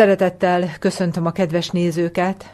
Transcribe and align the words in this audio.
Szeretettel 0.00 0.70
köszöntöm 0.78 1.26
a 1.26 1.30
kedves 1.30 1.68
nézőket. 1.68 2.52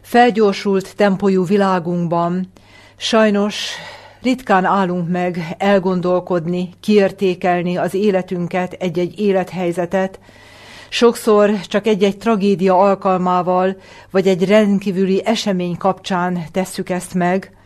Felgyorsult 0.00 0.96
tempójú 0.96 1.44
világunkban 1.44 2.52
sajnos 2.96 3.70
ritkán 4.22 4.64
állunk 4.64 5.08
meg 5.08 5.54
elgondolkodni, 5.58 6.68
kiértékelni 6.80 7.76
az 7.76 7.94
életünket, 7.94 8.72
egy-egy 8.72 9.18
élethelyzetet. 9.18 10.20
Sokszor 10.88 11.60
csak 11.60 11.86
egy-egy 11.86 12.16
tragédia 12.16 12.78
alkalmával, 12.78 13.76
vagy 14.10 14.28
egy 14.28 14.48
rendkívüli 14.48 15.24
esemény 15.24 15.76
kapcsán 15.76 16.44
tesszük 16.52 16.90
ezt 16.90 17.14
meg. 17.14 17.56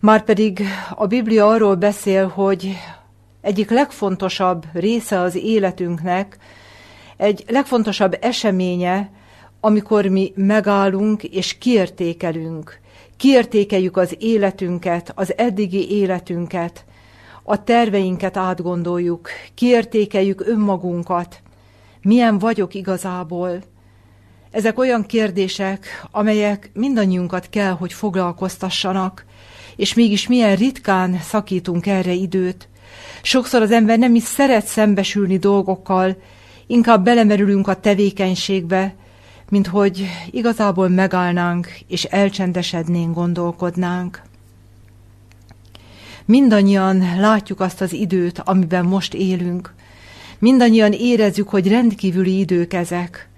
Márpedig 0.00 0.62
a 0.94 1.06
Biblia 1.06 1.46
arról 1.46 1.74
beszél, 1.74 2.26
hogy 2.26 2.76
egyik 3.40 3.70
legfontosabb 3.70 4.64
része 4.72 5.20
az 5.20 5.34
életünknek, 5.34 6.38
egy 7.16 7.44
legfontosabb 7.48 8.16
eseménye, 8.20 9.10
amikor 9.60 10.06
mi 10.06 10.32
megállunk 10.34 11.22
és 11.22 11.58
kiértékelünk. 11.58 12.80
Kiértékeljük 13.16 13.96
az 13.96 14.16
életünket, 14.18 15.12
az 15.14 15.36
eddigi 15.36 15.90
életünket, 15.90 16.84
a 17.42 17.64
terveinket 17.64 18.36
átgondoljuk, 18.36 19.28
kiértékeljük 19.54 20.46
önmagunkat, 20.46 21.42
milyen 22.02 22.38
vagyok 22.38 22.74
igazából. 22.74 23.62
Ezek 24.50 24.78
olyan 24.78 25.06
kérdések, 25.06 26.06
amelyek 26.10 26.70
mindannyiunkat 26.74 27.48
kell, 27.48 27.72
hogy 27.72 27.92
foglalkoztassanak, 27.92 29.24
és 29.76 29.94
mégis 29.94 30.28
milyen 30.28 30.56
ritkán 30.56 31.18
szakítunk 31.20 31.86
erre 31.86 32.12
időt. 32.12 32.68
Sokszor 33.22 33.62
az 33.62 33.70
ember 33.70 33.98
nem 33.98 34.14
is 34.14 34.22
szeret 34.22 34.66
szembesülni 34.66 35.36
dolgokkal, 35.36 36.16
inkább 36.66 37.04
belemerülünk 37.04 37.68
a 37.68 37.80
tevékenységbe, 37.80 38.94
mint 39.50 39.66
hogy 39.66 40.06
igazából 40.30 40.88
megállnánk 40.88 41.68
és 41.86 42.04
elcsendesednénk, 42.04 43.14
gondolkodnánk. 43.14 44.22
Mindannyian 46.24 47.20
látjuk 47.20 47.60
azt 47.60 47.80
az 47.80 47.92
időt, 47.92 48.38
amiben 48.38 48.84
most 48.84 49.14
élünk. 49.14 49.74
Mindannyian 50.38 50.92
érezzük, 50.92 51.48
hogy 51.48 51.68
rendkívüli 51.68 52.38
idők 52.38 52.72
ezek. 52.72 53.28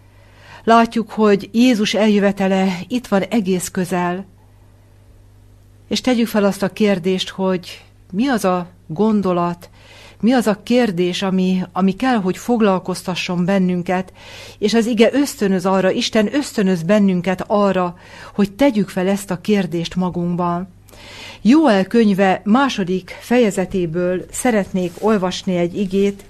Látjuk, 0.65 1.11
hogy 1.11 1.49
Jézus 1.53 1.95
eljövetele 1.95 2.79
itt 2.89 3.07
van 3.07 3.23
egész 3.23 3.69
közel. 3.69 4.27
És 5.89 6.01
tegyük 6.01 6.27
fel 6.27 6.45
azt 6.45 6.63
a 6.63 6.69
kérdést, 6.69 7.29
hogy 7.29 7.85
mi 8.13 8.29
az 8.29 8.45
a 8.45 8.69
gondolat, 8.87 9.71
mi 10.21 10.33
az 10.33 10.47
a 10.47 10.61
kérdés, 10.63 11.23
ami, 11.23 11.63
ami 11.73 11.93
kell, 11.93 12.17
hogy 12.17 12.37
foglalkoztasson 12.37 13.45
bennünket, 13.45 14.13
és 14.59 14.75
az 14.75 14.87
ige 14.87 15.09
ösztönöz 15.13 15.67
arra, 15.67 15.91
Isten 15.91 16.35
ösztönöz 16.35 16.83
bennünket 16.83 17.45
arra, 17.47 17.97
hogy 18.35 18.53
tegyük 18.53 18.89
fel 18.89 19.09
ezt 19.09 19.31
a 19.31 19.41
kérdést 19.41 19.97
magunkban. 19.97 20.69
Jóel 21.43 21.85
könyve 21.85 22.41
második 22.45 23.17
fejezetéből 23.21 24.25
szeretnék 24.31 24.93
olvasni 25.01 25.57
egy 25.57 25.79
igét. 25.79 26.25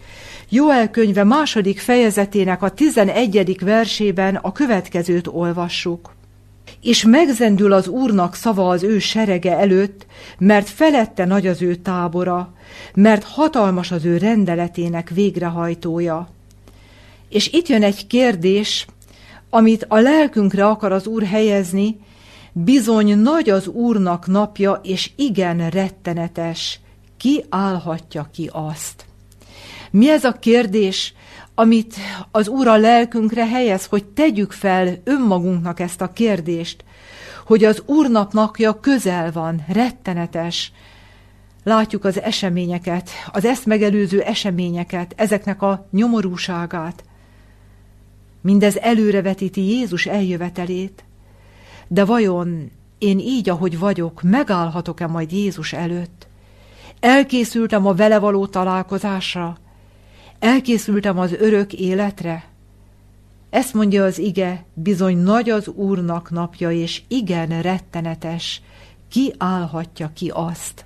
Jóel 0.49 0.91
könyve 0.91 1.25
második 1.25 1.81
fejezetének 1.81 2.63
a 2.63 2.71
tizenegyedik 2.71 3.61
versében 3.61 4.37
a 4.37 4.53
következőt 4.53 5.27
olvassuk 5.27 6.17
és 6.83 7.05
megzendül 7.05 7.73
az 7.73 7.89
Úrnak 7.89 8.35
szava 8.35 8.69
az 8.69 8.83
ő 8.83 8.99
serege 8.99 9.59
előtt, 9.59 10.07
mert 10.39 10.69
felette 10.69 11.25
nagy 11.25 11.47
az 11.47 11.63
ő 11.63 11.75
tábora, 11.75 12.53
mert 12.95 13.25
hatalmas 13.25 13.91
az 13.91 14.05
ő 14.05 14.17
rendeletének 14.17 15.11
végrehajtója. 15.11 16.29
És 17.29 17.53
itt 17.53 17.69
jön 17.69 17.83
egy 17.83 18.07
kérdés, 18.07 18.87
amit 19.51 19.87
a 19.89 19.99
lelkünkre 19.99 20.67
akar 20.67 20.93
az 20.93 21.07
Úr 21.07 21.23
helyezni, 21.23 22.01
bizony 22.53 23.19
nagy 23.19 23.51
az 23.51 23.67
Úrnak 23.67 24.27
napja, 24.27 24.81
és 24.83 25.11
igen 25.17 25.71
rettenetes. 25.71 26.81
Ki 27.17 27.45
állhatja 27.49 28.29
ki 28.33 28.51
azt? 28.53 29.05
Mi 29.91 30.11
ez 30.11 30.25
a 30.25 30.33
kérdés, 30.33 31.15
amit 31.59 31.95
az 32.31 32.49
Úr 32.49 32.67
a 32.67 32.77
lelkünkre 32.77 33.47
helyez, 33.47 33.87
hogy 33.87 34.05
tegyük 34.05 34.53
fel 34.53 34.95
önmagunknak 35.05 35.81
ezt 35.81 36.01
a 36.01 36.13
kérdést, 36.13 36.85
hogy 37.47 37.65
az 37.65 37.83
Úrnap 37.87 38.33
napja 38.33 38.81
közel 38.81 39.33
van, 39.33 39.65
rettenetes. 39.69 40.73
Látjuk 41.65 42.05
az 42.05 42.21
eseményeket, 42.21 43.11
az 43.33 43.45
ezt 43.45 43.67
megelőző 43.67 44.21
eseményeket, 44.21 45.13
ezeknek 45.17 45.63
a 45.63 45.89
nyomorúságát. 45.91 47.05
Mindez 48.41 48.77
előrevetíti 48.77 49.61
Jézus 49.61 50.07
eljövetelét. 50.07 51.05
De 51.89 52.05
vajon 52.05 52.71
én 52.99 53.19
így, 53.19 53.49
ahogy 53.49 53.79
vagyok, 53.79 54.23
megállhatok-e 54.23 55.07
majd 55.07 55.33
Jézus 55.33 55.73
előtt? 55.73 56.29
Elkészültem 57.01 57.87
a 57.87 57.95
vele 57.95 58.19
való 58.19 58.47
találkozásra, 58.47 59.57
Elkészültem 60.41 61.19
az 61.19 61.33
örök 61.33 61.73
életre? 61.73 62.45
Ezt 63.51 63.75
mondja 63.75 64.05
az 64.05 64.19
ige, 64.19 64.65
bizony 64.75 65.17
nagy 65.17 65.51
az 65.51 65.69
Úrnak 65.69 66.31
napja, 66.31 66.71
és 66.71 67.03
igen 67.09 67.63
rettenetes. 67.63 68.63
Ki 69.11 69.35
állhatja 69.39 70.11
ki 70.15 70.31
azt? 70.35 70.85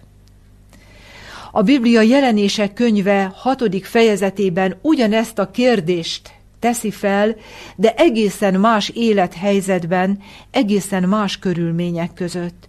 A 1.53 1.63
Biblia 1.63 2.01
jelenések 2.01 2.73
könyve 2.73 3.33
hatodik 3.35 3.85
fejezetében 3.85 4.79
ugyanezt 4.83 5.39
a 5.39 5.51
kérdést 5.51 6.33
teszi 6.59 6.91
fel, 6.91 7.37
de 7.77 7.95
egészen 7.95 8.61
más 8.61 8.89
élethelyzetben, 8.89 10.19
egészen 10.51 11.03
más 11.03 11.39
körülmények 11.39 12.15
között. 12.15 12.69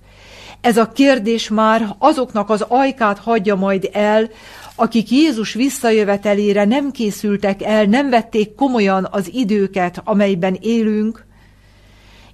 Ez 0.61 0.77
a 0.77 0.87
kérdés 0.91 1.49
már 1.49 1.95
azoknak 1.97 2.49
az 2.49 2.65
ajkát 2.67 3.19
hagyja 3.19 3.55
majd 3.55 3.89
el, 3.91 4.29
akik 4.75 5.11
Jézus 5.11 5.53
visszajövetelére 5.53 6.65
nem 6.65 6.91
készültek 6.91 7.61
el, 7.61 7.85
nem 7.85 8.09
vették 8.09 8.55
komolyan 8.55 9.07
az 9.11 9.33
időket, 9.33 10.01
amelyben 10.03 10.57
élünk, 10.61 11.25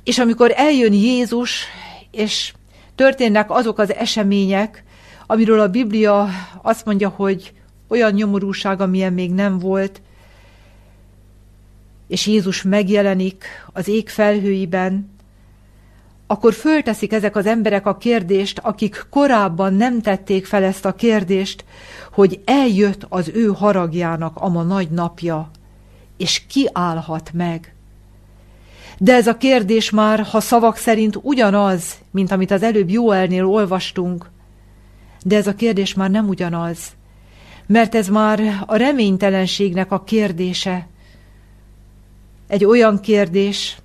és 0.03 0.19
amikor 0.19 0.53
eljön 0.55 0.93
Jézus, 0.93 1.63
és 2.11 2.53
történnek 2.95 3.51
azok 3.51 3.79
az 3.79 3.93
események, 3.93 4.83
amiről 5.27 5.59
a 5.59 5.67
Biblia 5.67 6.29
azt 6.61 6.85
mondja, 6.85 7.09
hogy 7.09 7.53
olyan 7.87 8.11
nyomorúság, 8.11 8.81
amilyen 8.81 9.13
még 9.13 9.31
nem 9.31 9.59
volt, 9.59 10.01
és 12.07 12.27
Jézus 12.27 12.61
megjelenik 12.61 13.45
az 13.73 13.87
ég 13.87 14.09
felhőiben, 14.09 15.17
akkor 16.31 16.53
fölteszik 16.53 17.13
ezek 17.13 17.35
az 17.35 17.45
emberek 17.45 17.85
a 17.85 17.97
kérdést, 17.97 18.59
akik 18.59 19.05
korábban 19.09 19.73
nem 19.73 20.01
tették 20.01 20.45
fel 20.45 20.63
ezt 20.63 20.85
a 20.85 20.95
kérdést, 20.95 21.65
hogy 22.11 22.41
eljött 22.45 23.05
az 23.09 23.31
ő 23.33 23.45
haragjának 23.45 24.37
a 24.37 24.49
ma 24.49 24.63
nagy 24.63 24.89
napja, 24.89 25.49
és 26.17 26.45
ki 26.47 26.69
állhat 26.73 27.31
meg. 27.33 27.73
De 28.97 29.13
ez 29.13 29.27
a 29.27 29.37
kérdés 29.37 29.89
már, 29.89 30.19
ha 30.19 30.39
szavak 30.39 30.75
szerint 30.75 31.19
ugyanaz, 31.21 31.97
mint 32.11 32.31
amit 32.31 32.51
az 32.51 32.63
előbb 32.63 32.89
Jóelnél 32.89 33.45
olvastunk, 33.45 34.29
de 35.23 35.35
ez 35.35 35.47
a 35.47 35.55
kérdés 35.55 35.93
már 35.93 36.09
nem 36.09 36.27
ugyanaz, 36.27 36.79
mert 37.65 37.95
ez 37.95 38.07
már 38.07 38.63
a 38.65 38.75
reménytelenségnek 38.75 39.91
a 39.91 40.03
kérdése. 40.03 40.87
Egy 42.47 42.65
olyan 42.65 42.99
kérdés, 42.99 43.77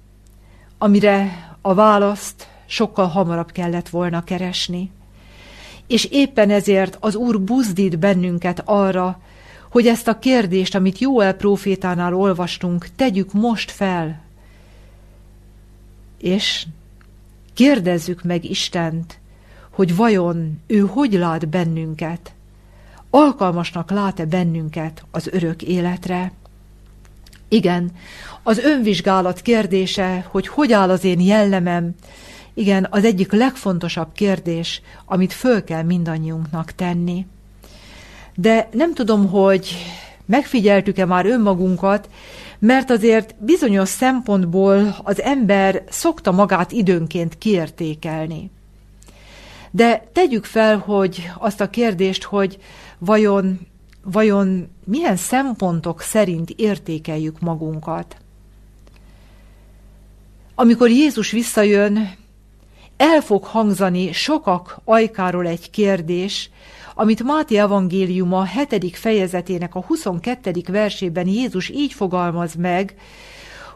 amire 0.78 1.52
a 1.66 1.74
választ 1.74 2.48
sokkal 2.66 3.06
hamarabb 3.06 3.52
kellett 3.52 3.88
volna 3.88 4.24
keresni. 4.24 4.90
És 5.86 6.04
éppen 6.04 6.50
ezért 6.50 6.96
az 7.00 7.14
Úr 7.14 7.40
buzdít 7.40 7.98
bennünket 7.98 8.62
arra, 8.64 9.20
hogy 9.70 9.86
ezt 9.86 10.08
a 10.08 10.18
kérdést, 10.18 10.74
amit 10.74 10.98
Jóel 10.98 11.34
profétánál 11.34 12.14
olvastunk, 12.14 12.88
tegyük 12.96 13.32
most 13.32 13.70
fel. 13.70 14.20
És 16.18 16.66
kérdezzük 17.54 18.22
meg 18.22 18.44
Istent, 18.44 19.18
hogy 19.70 19.96
vajon 19.96 20.60
ő 20.66 20.80
hogy 20.80 21.12
lát 21.12 21.48
bennünket, 21.48 22.34
alkalmasnak 23.10 23.90
lát-e 23.90 24.24
bennünket 24.24 25.04
az 25.10 25.26
örök 25.32 25.62
életre. 25.62 26.32
Igen, 27.48 27.90
az 28.42 28.58
önvizsgálat 28.58 29.40
kérdése, 29.40 30.26
hogy 30.30 30.48
hogy 30.48 30.72
áll 30.72 30.90
az 30.90 31.04
én 31.04 31.20
jellemem, 31.20 31.94
igen, 32.54 32.86
az 32.90 33.04
egyik 33.04 33.32
legfontosabb 33.32 34.08
kérdés, 34.12 34.82
amit 35.04 35.32
föl 35.32 35.64
kell 35.64 35.82
mindannyiunknak 35.82 36.72
tenni. 36.72 37.26
De 38.34 38.68
nem 38.72 38.94
tudom, 38.94 39.28
hogy 39.28 39.76
megfigyeltük-e 40.26 41.04
már 41.04 41.26
önmagunkat, 41.26 42.08
mert 42.58 42.90
azért 42.90 43.34
bizonyos 43.38 43.88
szempontból 43.88 44.96
az 45.02 45.22
ember 45.22 45.82
szokta 45.88 46.32
magát 46.32 46.72
időnként 46.72 47.38
kiértékelni. 47.38 48.50
De 49.70 50.08
tegyük 50.12 50.44
fel, 50.44 50.78
hogy 50.78 51.30
azt 51.38 51.60
a 51.60 51.70
kérdést, 51.70 52.22
hogy 52.22 52.58
vajon, 52.98 53.60
vajon 54.04 54.68
milyen 54.84 55.16
szempontok 55.16 56.00
szerint 56.00 56.50
értékeljük 56.50 57.40
magunkat. 57.40 58.16
amikor 60.54 60.90
Jézus 60.90 61.30
visszajön, 61.30 62.14
el 62.96 63.20
fog 63.20 63.44
hangzani 63.44 64.12
sokak 64.12 64.80
ajkáról 64.84 65.46
egy 65.46 65.70
kérdés, 65.70 66.50
amit 66.94 67.22
Máté 67.22 67.56
evangéliuma 67.56 68.44
7. 68.44 68.96
fejezetének 68.96 69.74
a 69.74 69.80
22. 69.86 70.62
versében 70.66 71.26
Jézus 71.26 71.68
így 71.68 71.92
fogalmaz 71.92 72.54
meg, 72.54 72.94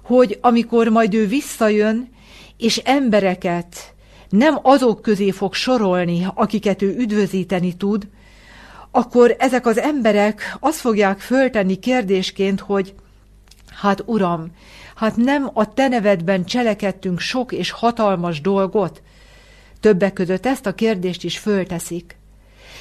hogy 0.03 0.39
amikor 0.41 0.89
majd 0.89 1.15
ő 1.15 1.27
visszajön, 1.27 2.09
és 2.57 2.77
embereket 2.77 3.95
nem 4.29 4.59
azok 4.63 5.03
közé 5.03 5.31
fog 5.31 5.55
sorolni, 5.55 6.27
akiket 6.35 6.83
ő 6.83 6.97
üdvözíteni 6.99 7.77
tud, 7.77 8.09
akkor 8.91 9.37
ezek 9.39 9.67
az 9.67 9.79
emberek 9.79 10.57
azt 10.61 10.79
fogják 10.79 11.21
föltenni 11.21 11.77
kérdésként, 11.77 12.61
hogy 12.61 12.95
hát 13.71 14.03
uram, 14.07 14.47
hát 14.95 15.17
nem 15.17 15.51
a 15.53 15.75
te 15.75 15.89
nevedben 15.89 16.45
cselekedtünk 16.45 17.19
sok 17.19 17.53
és 17.53 17.71
hatalmas 17.71 18.41
dolgot? 18.41 19.03
Többek 19.81 20.13
között 20.13 20.47
ezt 20.47 20.67
a 20.67 20.75
kérdést 20.75 21.25
is 21.25 21.39
fölteszik. 21.39 22.17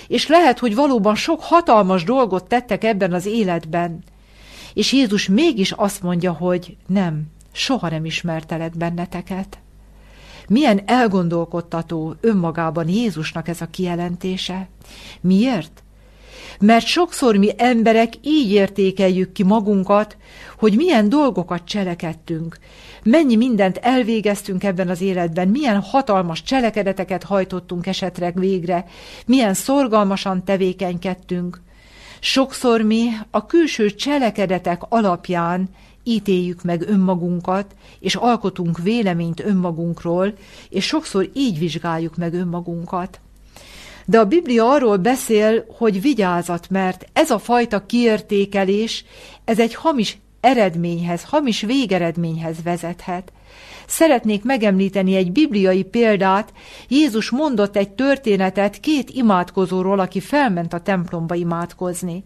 És 0.08 0.28
lehet, 0.28 0.60
hogy 0.60 0.76
valóban 0.76 1.16
sok 1.16 1.42
hatalmas 1.42 2.04
dolgot 2.04 2.48
tettek 2.48 2.84
ebben 2.84 3.14
az 3.14 3.26
életben. 3.26 4.04
És 4.74 4.94
Jézus 4.94 5.28
mégis 5.28 5.72
azt 5.72 6.02
mondja, 6.02 6.32
hogy 6.32 6.78
nem, 6.88 7.24
soha 7.52 7.90
nem 7.90 8.06
ismertelek 8.06 8.78
benneteket. 8.78 9.60
Milyen 10.48 10.82
elgondolkodtató 10.86 12.16
önmagában 12.22 12.88
Jézusnak 12.88 13.48
ez 13.48 13.62
a 13.62 13.68
kijelentése. 13.68 14.68
Miért? 15.22 15.84
Mert 16.60 16.86
sokszor 16.86 17.36
mi 17.36 17.52
emberek 17.58 18.14
így 18.22 18.52
értékeljük 18.52 19.32
ki 19.32 19.44
magunkat, 19.44 20.18
hogy 20.58 20.76
milyen 20.76 21.10
dolgokat 21.10 21.66
cselekedtünk, 21.66 22.58
mennyi 23.04 23.36
mindent 23.36 23.78
elvégeztünk 23.78 24.64
ebben 24.64 24.90
az 24.90 25.02
életben, 25.02 25.48
milyen 25.48 25.82
hatalmas 25.82 26.44
cselekedeteket 26.44 27.24
hajtottunk 27.24 27.88
esetleg 27.88 28.40
végre, 28.40 28.86
milyen 29.26 29.54
szorgalmasan 29.54 30.44
tevékenykedtünk. 30.44 31.62
Sokszor 32.20 32.82
mi 32.82 33.10
a 33.32 33.46
külső 33.46 33.90
cselekedetek 33.96 34.82
alapján 34.90 35.70
ítéljük 36.04 36.64
meg 36.64 36.90
önmagunkat, 36.90 37.76
és 38.00 38.16
alkotunk 38.16 38.78
véleményt 38.78 39.40
önmagunkról, 39.40 40.34
és 40.70 40.86
sokszor 40.86 41.30
így 41.34 41.60
vizsgáljuk 41.60 42.16
meg 42.16 42.34
önmagunkat. 42.34 43.20
De 44.10 44.20
a 44.20 44.26
Biblia 44.26 44.70
arról 44.70 44.98
beszél, 44.98 45.66
hogy 45.78 46.02
vigyázat, 46.02 46.70
mert 46.70 47.06
ez 47.14 47.32
a 47.32 47.40
fajta 47.40 47.86
kiértékelés, 47.86 49.06
ez 49.46 49.60
egy 49.60 49.74
hamis 49.76 50.18
eredményhez, 50.42 51.24
hamis 51.24 51.62
végeredményhez 51.62 52.56
vezethet. 52.64 53.32
Szeretnék 53.88 54.44
megemlíteni 54.44 55.16
egy 55.16 55.32
bibliai 55.32 55.84
példát. 55.84 56.54
Jézus 56.88 57.30
mondott 57.30 57.76
egy 57.76 57.90
történetet 57.90 58.80
két 58.80 59.10
imádkozóról, 59.10 60.00
aki 60.00 60.20
felment 60.20 60.74
a 60.74 60.82
templomba 60.82 61.36
imádkozni. 61.36 62.24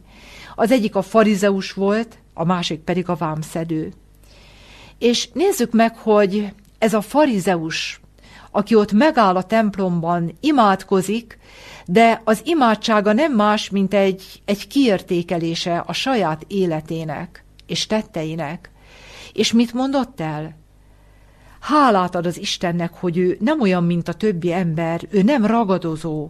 Az 0.55 0.71
egyik 0.71 0.95
a 0.95 1.01
farizeus 1.01 1.73
volt, 1.73 2.17
a 2.33 2.45
másik 2.45 2.79
pedig 2.79 3.09
a 3.09 3.15
vámszedő. 3.15 3.93
És 4.99 5.29
nézzük 5.33 5.71
meg, 5.71 5.97
hogy 5.97 6.53
ez 6.77 6.93
a 6.93 7.01
farizeus, 7.01 8.01
aki 8.51 8.75
ott 8.75 8.91
megáll 8.91 9.35
a 9.35 9.43
templomban, 9.43 10.37
imádkozik, 10.39 11.39
de 11.85 12.21
az 12.23 12.41
imádsága 12.43 13.13
nem 13.13 13.33
más, 13.33 13.69
mint 13.69 13.93
egy, 13.93 14.41
egy 14.45 14.67
kiértékelése 14.67 15.77
a 15.77 15.93
saját 15.93 16.45
életének 16.47 17.43
és 17.67 17.87
tetteinek. 17.87 18.69
És 19.33 19.51
mit 19.51 19.73
mondott 19.73 20.19
el? 20.19 20.59
Hálát 21.59 22.15
ad 22.15 22.25
az 22.25 22.39
Istennek, 22.39 22.93
hogy 22.93 23.17
ő 23.17 23.37
nem 23.39 23.61
olyan, 23.61 23.83
mint 23.83 24.07
a 24.07 24.13
többi 24.13 24.51
ember, 24.51 25.01
ő 25.09 25.21
nem 25.21 25.45
ragadozó. 25.45 26.29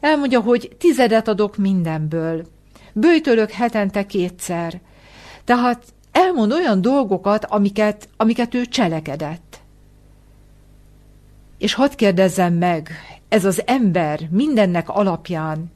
Elmondja, 0.00 0.40
hogy 0.40 0.76
tizedet 0.78 1.28
adok 1.28 1.56
mindenből, 1.56 2.46
bőjtölök 2.92 3.50
hetente 3.50 4.06
kétszer. 4.06 4.80
Tehát 5.44 5.84
elmond 6.12 6.52
olyan 6.52 6.80
dolgokat, 6.80 7.44
amiket, 7.44 8.08
amiket 8.16 8.54
ő 8.54 8.66
cselekedett. 8.66 9.60
És 11.58 11.74
hadd 11.74 11.96
kérdezzem 11.96 12.54
meg, 12.54 12.90
ez 13.28 13.44
az 13.44 13.62
ember 13.66 14.28
mindennek 14.30 14.88
alapján 14.88 15.70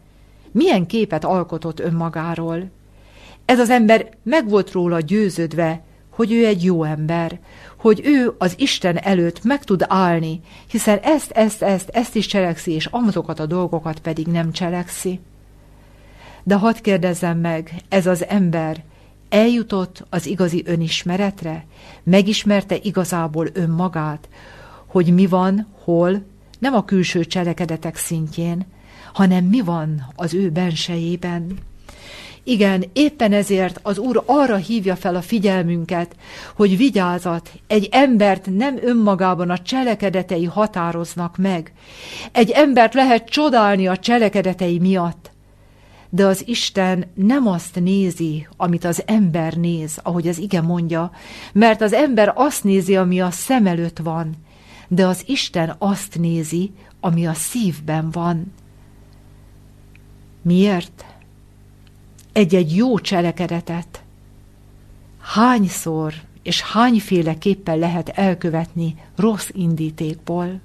milyen 0.50 0.86
képet 0.86 1.24
alkotott 1.24 1.80
önmagáról? 1.80 2.70
Ez 3.44 3.58
az 3.58 3.70
ember 3.70 4.08
meg 4.22 4.48
volt 4.48 4.72
róla 4.72 5.00
győződve, 5.00 5.82
hogy 6.10 6.32
ő 6.32 6.46
egy 6.46 6.64
jó 6.64 6.84
ember, 6.84 7.38
hogy 7.76 8.00
ő 8.04 8.34
az 8.38 8.54
Isten 8.58 8.98
előtt 8.98 9.44
meg 9.44 9.64
tud 9.64 9.84
állni, 9.88 10.40
hiszen 10.70 10.98
ezt, 10.98 11.30
ezt, 11.30 11.62
ezt, 11.62 11.88
ezt 11.88 12.14
is 12.14 12.26
cselekszi, 12.26 12.72
és 12.72 12.88
azokat 12.90 13.40
a 13.40 13.46
dolgokat 13.46 13.98
pedig 13.98 14.26
nem 14.26 14.52
cselekszi. 14.52 15.20
De 16.42 16.54
hadd 16.54 16.74
kérdezzem 16.80 17.38
meg, 17.38 17.74
ez 17.88 18.06
az 18.06 18.26
ember 18.26 18.82
eljutott 19.28 20.04
az 20.10 20.26
igazi 20.26 20.62
önismeretre? 20.66 21.64
Megismerte 22.02 22.76
igazából 22.82 23.46
önmagát, 23.52 24.28
hogy 24.86 25.14
mi 25.14 25.26
van, 25.26 25.66
hol, 25.84 26.22
nem 26.62 26.74
a 26.74 26.84
külső 26.84 27.24
cselekedetek 27.24 27.96
szintjén, 27.96 28.66
hanem 29.12 29.44
mi 29.44 29.60
van 29.60 30.06
az 30.16 30.34
ő 30.34 30.50
bensejében. 30.50 31.58
Igen, 32.44 32.84
éppen 32.92 33.32
ezért 33.32 33.80
az 33.82 33.98
Úr 33.98 34.22
arra 34.26 34.56
hívja 34.56 34.96
fel 34.96 35.14
a 35.14 35.22
figyelmünket, 35.22 36.16
hogy 36.56 36.76
vigyázat, 36.76 37.50
egy 37.66 37.88
embert 37.90 38.46
nem 38.56 38.78
önmagában 38.82 39.50
a 39.50 39.58
cselekedetei 39.58 40.44
határoznak 40.44 41.36
meg. 41.36 41.72
Egy 42.32 42.50
embert 42.50 42.94
lehet 42.94 43.28
csodálni 43.28 43.86
a 43.86 43.96
cselekedetei 43.96 44.78
miatt, 44.78 45.30
de 46.10 46.26
az 46.26 46.42
Isten 46.46 47.04
nem 47.14 47.46
azt 47.46 47.80
nézi, 47.80 48.48
amit 48.56 48.84
az 48.84 49.02
ember 49.06 49.54
néz, 49.54 49.98
ahogy 50.02 50.28
az 50.28 50.38
ige 50.38 50.60
mondja, 50.60 51.10
mert 51.52 51.80
az 51.80 51.92
ember 51.92 52.32
azt 52.34 52.64
nézi, 52.64 52.96
ami 52.96 53.20
a 53.20 53.30
szem 53.30 53.66
előtt 53.66 53.98
van, 53.98 54.36
de 54.94 55.06
az 55.06 55.22
Isten 55.26 55.74
azt 55.78 56.18
nézi, 56.18 56.70
ami 57.00 57.26
a 57.26 57.34
szívben 57.34 58.10
van. 58.10 58.52
Miért? 60.42 61.04
Egy-egy 62.32 62.76
jó 62.76 62.98
cselekedetet 62.98 64.02
hányszor 65.20 66.14
és 66.42 66.60
hányféleképpen 66.60 67.78
lehet 67.78 68.08
elkövetni 68.08 68.94
rossz 69.16 69.48
indítékból? 69.52 70.60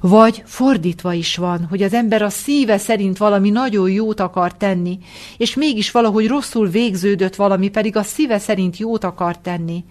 Vagy 0.00 0.42
fordítva 0.46 1.12
is 1.12 1.36
van, 1.36 1.64
hogy 1.64 1.82
az 1.82 1.94
ember 1.94 2.22
a 2.22 2.30
szíve 2.30 2.78
szerint 2.78 3.18
valami 3.18 3.50
nagyon 3.50 3.90
jót 3.90 4.20
akar 4.20 4.56
tenni, 4.56 4.98
és 5.36 5.54
mégis 5.54 5.90
valahogy 5.90 6.26
rosszul 6.26 6.68
végződött 6.68 7.34
valami, 7.34 7.68
pedig 7.68 7.96
a 7.96 8.02
szíve 8.02 8.38
szerint 8.38 8.76
jót 8.76 9.04
akar 9.04 9.38
tenni. 9.38 9.84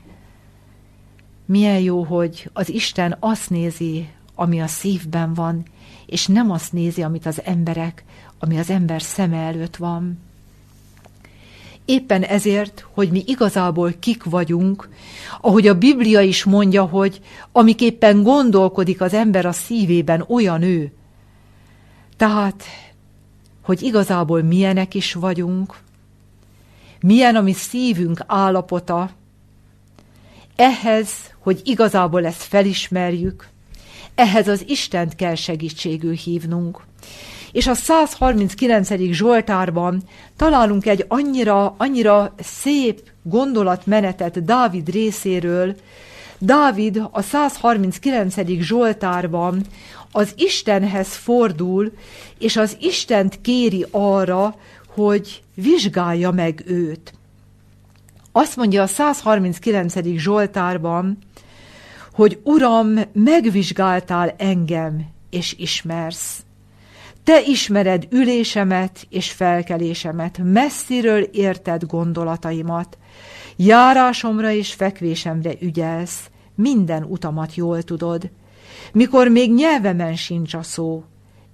Milyen 1.52 1.80
jó, 1.80 2.04
hogy 2.04 2.50
az 2.54 2.70
Isten 2.70 3.18
azt 3.20 3.50
nézi, 3.50 4.10
ami 4.36 4.62
a 4.62 4.68
szívben 4.68 5.34
van, 5.34 5.64
és 6.06 6.28
nem 6.28 6.52
azt 6.52 6.74
nézi, 6.74 7.02
amit 7.02 7.26
az 7.26 7.42
emberek, 7.44 8.04
ami 8.40 8.60
az 8.60 8.70
ember 8.70 9.02
szeme 9.02 9.38
előtt 9.38 9.76
van. 9.76 10.20
Éppen 11.86 12.24
ezért, 12.24 12.88
hogy 12.94 13.12
mi 13.12 13.24
igazából 13.26 13.94
kik 14.00 14.24
vagyunk, 14.24 14.90
ahogy 15.42 15.68
a 15.68 15.78
Biblia 15.78 16.22
is 16.22 16.44
mondja, 16.44 16.86
hogy 16.86 17.22
amiképpen 17.52 18.24
gondolkodik 18.24 19.02
az 19.02 19.14
ember 19.14 19.46
a 19.46 19.52
szívében, 19.52 20.26
olyan 20.28 20.62
ő. 20.62 20.92
Tehát, 22.18 22.64
hogy 23.62 23.82
igazából 23.82 24.42
milyenek 24.42 24.94
is 24.94 25.14
vagyunk, 25.14 25.78
milyen 27.00 27.36
a 27.36 27.42
mi 27.42 27.54
szívünk 27.54 28.24
állapota, 28.28 29.18
ehhez, 30.60 31.10
hogy 31.40 31.62
igazából 31.64 32.26
ezt 32.26 32.42
felismerjük, 32.42 33.48
ehhez 34.16 34.48
az 34.48 34.64
Istent 34.68 35.16
kell 35.16 35.36
segítségül 35.36 36.14
hívnunk 36.14 36.82
és 37.52 37.68
a 37.68 37.74
139. 37.74 38.90
Zsoltárban 39.12 40.04
találunk 40.36 40.86
egy 40.86 41.06
annyira, 41.08 41.76
annyira 41.78 42.34
szép 42.40 43.02
gondolatmenetet 43.24 44.44
Dávid 44.44 44.90
részéről. 44.90 45.76
Dávid 46.38 47.02
a 47.12 47.22
139. 47.22 48.36
Zsoltárban 48.60 49.62
az 50.12 50.34
Istenhez 50.36 51.16
fordul, 51.16 51.92
és 52.38 52.58
az 52.58 52.78
Istent 52.80 53.42
kéri 53.42 53.86
arra, 53.92 54.56
hogy 54.88 55.42
vizsgálja 55.54 56.32
meg 56.32 56.64
őt. 56.66 57.19
Azt 58.40 58.56
mondja 58.56 58.82
a 58.82 58.88
139. 58.88 59.94
Zsoltárban, 60.16 61.18
hogy 62.14 62.40
Uram, 62.44 62.94
megvizsgáltál 63.14 64.34
engem, 64.38 65.06
és 65.30 65.56
ismersz. 65.58 66.44
Te 67.24 67.42
ismered 67.42 68.08
ülésemet 68.10 69.08
és 69.10 69.32
felkelésemet, 69.32 70.40
messziről 70.44 71.22
érted 71.22 71.86
gondolataimat. 71.86 72.98
Járásomra 73.56 74.52
és 74.52 74.74
fekvésemre 74.74 75.52
ügyelsz, 75.62 76.30
minden 76.56 77.04
utamat 77.04 77.56
jól 77.56 77.84
tudod. 77.84 78.30
Mikor 78.94 79.28
még 79.28 79.54
nyelvemen 79.54 80.16
sincs 80.16 80.54
a 80.54 80.64
szó, 80.64 81.04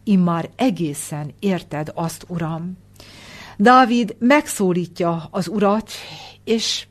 immár 0.04 0.50
egészen 0.56 1.34
érted 1.40 1.92
azt, 1.94 2.26
Uram. 2.28 2.78
Dávid 3.58 4.16
megszólítja 4.20 5.28
az 5.32 5.48
urat, 5.48 5.90
és 6.46 6.86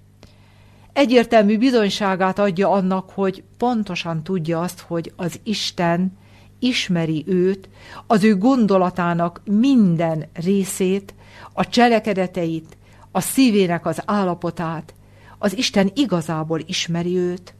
egyértelmű 0.92 1.58
bizonyságát 1.58 2.38
adja 2.38 2.70
annak, 2.70 3.10
hogy 3.10 3.42
pontosan 3.58 4.22
tudja 4.22 4.60
azt, 4.60 4.80
hogy 4.80 5.12
az 5.16 5.40
Isten 5.42 6.18
ismeri 6.58 7.24
őt, 7.26 7.68
az 8.06 8.24
ő 8.24 8.36
gondolatának 8.38 9.42
minden 9.44 10.28
részét, 10.32 11.14
a 11.52 11.68
cselekedeteit, 11.68 12.76
a 13.12 13.20
szívének 13.20 13.86
az 13.86 14.02
állapotát, 14.04 14.94
az 15.38 15.56
Isten 15.56 15.90
igazából 15.94 16.60
ismeri 16.66 17.16
őt. 17.16 17.54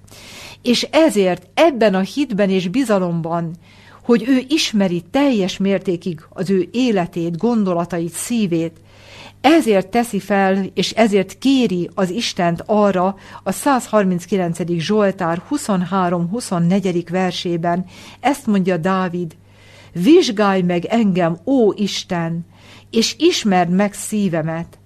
És 0.63 0.83
ezért 0.91 1.49
ebben 1.55 1.95
a 1.95 2.01
hitben 2.01 2.51
és 2.51 2.69
bizalomban, 2.69 3.51
hogy 4.03 4.25
ő 4.29 4.43
ismeri 4.49 5.03
teljes 5.11 5.57
mértékig 5.57 6.21
az 6.29 6.51
ő 6.51 6.69
életét, 6.73 7.37
gondolatait, 7.37 8.13
szívét, 8.13 8.81
ezért 9.45 9.89
teszi 9.89 10.21
fel, 10.21 10.67
és 10.75 10.91
ezért 10.91 11.39
kéri 11.39 11.91
az 11.95 12.11
Istent 12.11 12.63
arra 12.67 13.17
a 13.43 13.53
139. 13.53 14.59
Zsoltár 14.79 15.43
23-24. 15.51 17.07
versében, 17.11 17.85
ezt 18.21 18.47
mondja 18.47 18.77
Dávid, 18.77 19.37
vizsgálj 19.93 20.63
meg 20.63 20.85
engem, 20.85 21.39
ó 21.47 21.73
Isten, 21.73 22.47
és 22.91 23.17
ismerd 23.19 23.71
meg 23.71 23.93
szívemet, 23.93 24.79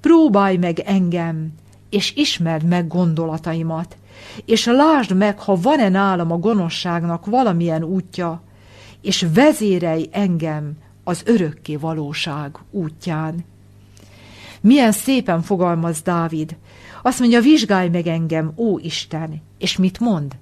próbálj 0.00 0.56
meg 0.56 0.78
engem, 0.78 1.52
és 1.90 2.12
ismerd 2.16 2.64
meg 2.64 2.86
gondolataimat, 2.86 3.96
és 4.44 4.64
lásd 4.64 5.16
meg, 5.16 5.38
ha 5.38 5.56
van-e 5.60 5.88
nálam 5.88 6.32
a 6.32 6.38
gonoszságnak 6.38 7.26
valamilyen 7.26 7.82
útja, 7.82 8.42
és 9.02 9.26
vezérelj 9.34 10.08
engem 10.12 10.72
az 11.04 11.22
örökké 11.24 11.76
valóság 11.76 12.58
útján. 12.70 13.44
Milyen 14.60 14.92
szépen 14.92 15.42
fogalmaz 15.42 16.02
Dávid. 16.02 16.56
Azt 17.02 17.20
mondja, 17.20 17.40
vizsgálj 17.40 17.88
meg 17.88 18.06
engem, 18.06 18.52
ó 18.56 18.78
Isten. 18.78 19.42
És 19.58 19.76
mit 19.76 20.00
mond? 20.00 20.36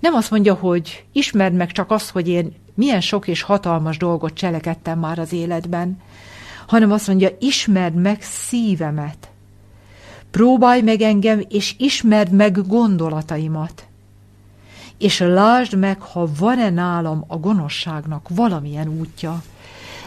Nem 0.00 0.14
azt 0.14 0.30
mondja, 0.30 0.54
hogy 0.54 1.04
ismerd 1.12 1.54
meg 1.54 1.72
csak 1.72 1.90
azt, 1.90 2.10
hogy 2.10 2.28
én 2.28 2.54
milyen 2.74 3.00
sok 3.00 3.28
és 3.28 3.42
hatalmas 3.42 3.96
dolgot 3.96 4.34
cselekedtem 4.34 4.98
már 4.98 5.18
az 5.18 5.32
életben, 5.32 6.00
hanem 6.66 6.92
azt 6.92 7.06
mondja, 7.06 7.28
ismerd 7.40 7.94
meg 7.94 8.22
szívemet. 8.22 9.28
Próbálj 10.30 10.80
meg 10.80 11.00
engem, 11.00 11.42
és 11.48 11.74
ismerd 11.78 12.32
meg 12.32 12.66
gondolataimat. 12.66 13.86
És 14.98 15.18
lásd 15.18 15.78
meg, 15.78 16.00
ha 16.00 16.28
van-e 16.38 16.70
nálam 16.70 17.24
a 17.26 17.36
gonoszságnak 17.36 18.28
valamilyen 18.28 18.88
útja. 18.88 19.42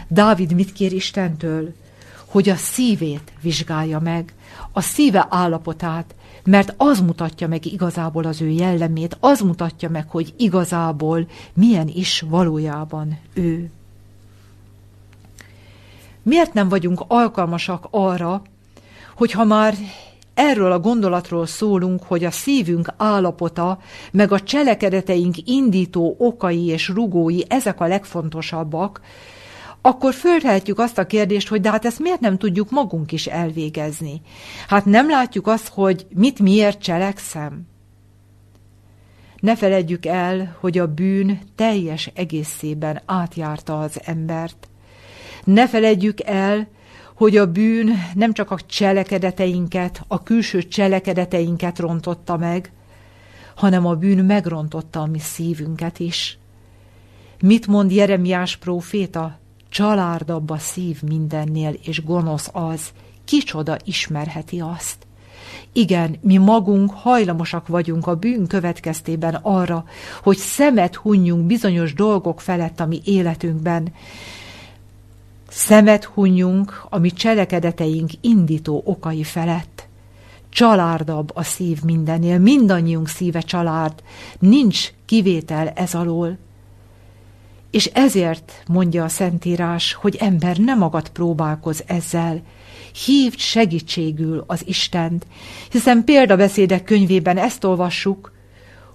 Dávid 0.08 0.52
mit 0.52 0.72
kér 0.72 0.92
Istentől? 0.92 1.74
Hogy 2.28 2.48
a 2.48 2.56
szívét 2.56 3.32
vizsgálja 3.40 3.98
meg, 3.98 4.34
a 4.72 4.80
szíve 4.80 5.26
állapotát, 5.30 6.14
mert 6.44 6.74
az 6.76 7.00
mutatja 7.00 7.48
meg 7.48 7.66
igazából 7.66 8.24
az 8.24 8.40
ő 8.40 8.48
jellemét, 8.48 9.16
az 9.20 9.40
mutatja 9.40 9.88
meg, 9.88 10.10
hogy 10.10 10.34
igazából 10.36 11.26
milyen 11.54 11.88
is 11.94 12.24
valójában 12.28 13.18
ő. 13.34 13.70
Miért 16.22 16.52
nem 16.52 16.68
vagyunk 16.68 17.04
alkalmasak 17.06 17.86
arra, 17.90 18.42
hogy 19.14 19.32
ha 19.32 19.44
már 19.44 19.74
erről 20.34 20.72
a 20.72 20.78
gondolatról 20.78 21.46
szólunk, 21.46 22.02
hogy 22.02 22.24
a 22.24 22.30
szívünk 22.30 22.92
állapota, 22.96 23.78
meg 24.12 24.32
a 24.32 24.40
cselekedeteink 24.40 25.34
indító 25.44 26.14
okai 26.18 26.66
és 26.66 26.88
rugói, 26.88 27.40
ezek 27.48 27.80
a 27.80 27.86
legfontosabbak, 27.86 29.00
akkor 29.88 30.14
föltehetjük 30.14 30.78
azt 30.78 30.98
a 30.98 31.06
kérdést, 31.06 31.48
hogy 31.48 31.60
de 31.60 31.70
hát 31.70 31.84
ezt 31.84 31.98
miért 31.98 32.20
nem 32.20 32.38
tudjuk 32.38 32.70
magunk 32.70 33.12
is 33.12 33.26
elvégezni? 33.26 34.20
Hát 34.66 34.84
nem 34.84 35.08
látjuk 35.08 35.46
azt, 35.46 35.68
hogy 35.68 36.06
mit 36.14 36.38
miért 36.38 36.82
cselekszem? 36.82 37.66
Ne 39.40 39.56
feledjük 39.56 40.06
el, 40.06 40.56
hogy 40.60 40.78
a 40.78 40.86
bűn 40.86 41.38
teljes 41.54 42.10
egészében 42.14 43.02
átjárta 43.06 43.80
az 43.80 44.00
embert. 44.04 44.68
Ne 45.44 45.68
feledjük 45.68 46.20
el, 46.20 46.68
hogy 47.14 47.36
a 47.36 47.46
bűn 47.46 47.90
nem 48.14 48.32
csak 48.32 48.50
a 48.50 48.58
cselekedeteinket, 48.66 50.04
a 50.08 50.22
külső 50.22 50.62
cselekedeteinket 50.62 51.78
rontotta 51.78 52.36
meg, 52.36 52.72
hanem 53.54 53.86
a 53.86 53.94
bűn 53.94 54.24
megrontotta 54.24 55.00
a 55.00 55.06
mi 55.06 55.18
szívünket 55.18 55.98
is. 55.98 56.38
Mit 57.40 57.66
mond 57.66 57.92
Jeremiás 57.92 58.56
próféta? 58.56 59.38
Csalárdabb 59.68 60.50
a 60.50 60.58
szív 60.58 61.02
mindennél, 61.02 61.74
és 61.82 62.04
gonosz 62.04 62.50
az, 62.52 62.80
kicsoda 63.24 63.76
ismerheti 63.84 64.60
azt. 64.60 65.06
Igen, 65.72 66.16
mi 66.20 66.36
magunk 66.36 66.90
hajlamosak 66.90 67.68
vagyunk 67.68 68.06
a 68.06 68.14
bűn 68.14 68.46
következtében 68.46 69.34
arra, 69.34 69.84
hogy 70.22 70.36
szemet 70.36 70.94
hunjunk 70.94 71.46
bizonyos 71.46 71.94
dolgok 71.94 72.40
felett 72.40 72.80
a 72.80 72.86
mi 72.86 73.00
életünkben, 73.04 73.92
szemet 75.48 76.04
hunjunk 76.04 76.84
a 76.88 76.98
mi 76.98 77.10
cselekedeteink 77.10 78.10
indító 78.20 78.82
okai 78.84 79.22
felett. 79.22 79.86
Csalárdabb 80.48 81.30
a 81.34 81.42
szív 81.42 81.82
mindennél, 81.82 82.38
mindannyiunk 82.38 83.08
szíve 83.08 83.40
család, 83.40 84.02
nincs 84.38 84.92
kivétel 85.04 85.68
ez 85.68 85.94
alól. 85.94 86.38
És 87.70 87.86
ezért 87.86 88.62
mondja 88.68 89.04
a 89.04 89.08
Szentírás, 89.08 89.92
hogy 89.92 90.16
ember 90.16 90.56
nem 90.56 90.78
magad 90.78 91.08
próbálkoz 91.08 91.82
ezzel, 91.86 92.42
hívd 93.04 93.38
segítségül 93.38 94.44
az 94.46 94.66
Istent, 94.66 95.26
hiszen 95.70 96.04
példabeszédek 96.04 96.84
könyvében 96.84 97.36
ezt 97.38 97.64
olvassuk, 97.64 98.32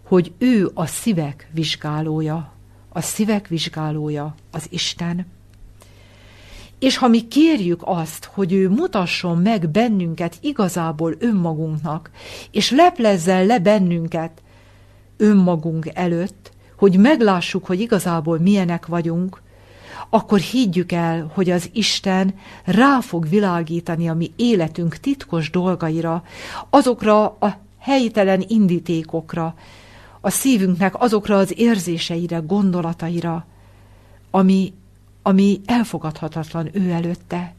hogy 0.03 0.31
ő 0.37 0.71
a 0.73 0.85
szívek 0.85 1.49
vizsgálója, 1.53 2.53
a 2.89 3.01
szívek 3.01 3.47
vizsgálója 3.47 4.35
az 4.51 4.65
Isten. 4.69 5.25
És 6.79 6.97
ha 6.97 7.07
mi 7.07 7.27
kérjük 7.27 7.81
azt, 7.85 8.25
hogy 8.25 8.53
ő 8.53 8.69
mutasson 8.69 9.37
meg 9.37 9.69
bennünket 9.69 10.37
igazából 10.41 11.15
önmagunknak, 11.19 12.11
és 12.51 12.71
leplezzen 12.71 13.45
le 13.45 13.59
bennünket 13.59 14.41
önmagunk 15.17 15.89
előtt, 15.93 16.51
hogy 16.77 16.97
meglássuk, 16.97 17.65
hogy 17.65 17.79
igazából 17.79 18.39
milyenek 18.39 18.85
vagyunk, 18.85 19.41
akkor 20.09 20.39
higgyük 20.39 20.91
el, 20.91 21.31
hogy 21.33 21.49
az 21.49 21.69
Isten 21.73 22.35
rá 22.63 22.99
fog 22.99 23.29
világítani 23.29 24.09
a 24.09 24.13
mi 24.13 24.31
életünk 24.35 24.97
titkos 24.97 25.49
dolgaira, 25.49 26.23
azokra 26.69 27.25
a 27.25 27.57
helytelen 27.79 28.43
indítékokra, 28.47 29.55
a 30.21 30.29
szívünknek 30.29 31.01
azokra 31.01 31.37
az 31.37 31.59
érzéseire, 31.59 32.37
gondolataira, 32.37 33.45
ami, 34.31 34.73
ami 35.21 35.61
elfogadhatatlan 35.65 36.69
ő 36.73 36.89
előtte. 36.89 37.53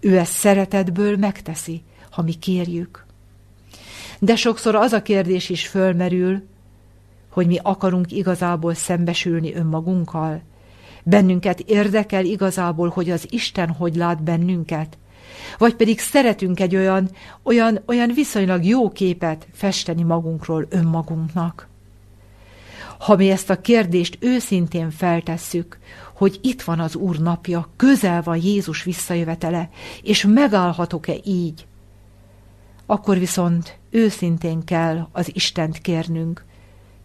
Ő 0.00 0.18
ezt 0.18 0.32
szeretetből 0.32 1.16
megteszi, 1.16 1.82
ha 2.10 2.22
mi 2.22 2.32
kérjük. 2.32 3.06
De 4.18 4.36
sokszor 4.36 4.74
az 4.74 4.92
a 4.92 5.02
kérdés 5.02 5.48
is 5.48 5.66
fölmerül, 5.66 6.42
hogy 7.30 7.46
mi 7.46 7.58
akarunk 7.62 8.12
igazából 8.12 8.74
szembesülni 8.74 9.54
önmagunkkal? 9.54 10.42
Bennünket 11.02 11.60
érdekel 11.60 12.24
igazából, 12.24 12.88
hogy 12.88 13.10
az 13.10 13.26
Isten 13.30 13.68
hogy 13.68 13.96
lát 13.96 14.22
bennünket? 14.22 14.98
Vagy 15.58 15.74
pedig 15.74 15.98
szeretünk 15.98 16.60
egy 16.60 16.76
olyan, 16.76 17.10
olyan, 17.42 17.80
olyan 17.86 18.10
viszonylag 18.14 18.64
jó 18.64 18.90
képet 18.90 19.48
festeni 19.52 20.02
magunkról 20.02 20.66
önmagunknak? 20.68 21.68
Ha 22.98 23.16
mi 23.16 23.30
ezt 23.30 23.50
a 23.50 23.60
kérdést 23.60 24.18
őszintén 24.20 24.90
feltesszük, 24.90 25.78
hogy 26.14 26.38
itt 26.42 26.62
van 26.62 26.80
az 26.80 26.96
Úr 26.96 27.18
napja, 27.18 27.68
közel 27.76 28.22
van 28.22 28.36
Jézus 28.36 28.82
visszajövetele, 28.82 29.68
és 30.02 30.24
megállhatok-e 30.24 31.14
így, 31.24 31.66
akkor 32.86 33.18
viszont 33.18 33.78
őszintén 33.90 34.64
kell 34.64 35.08
az 35.12 35.30
Istent 35.34 35.78
kérnünk, 35.78 36.44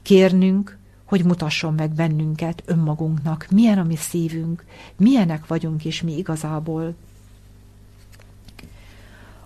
kérnünk, 0.06 0.78
hogy 1.06 1.26
mutasson 1.26 1.74
meg 1.74 1.94
bennünket 1.94 2.64
önmagunknak, 2.66 3.48
milyen 3.52 3.78
a 3.78 3.84
mi 3.84 3.96
szívünk, 3.96 4.66
milyenek 4.98 5.48
vagyunk 5.48 5.86
és 5.86 6.02
mi 6.02 6.18
igazából. 6.18 6.96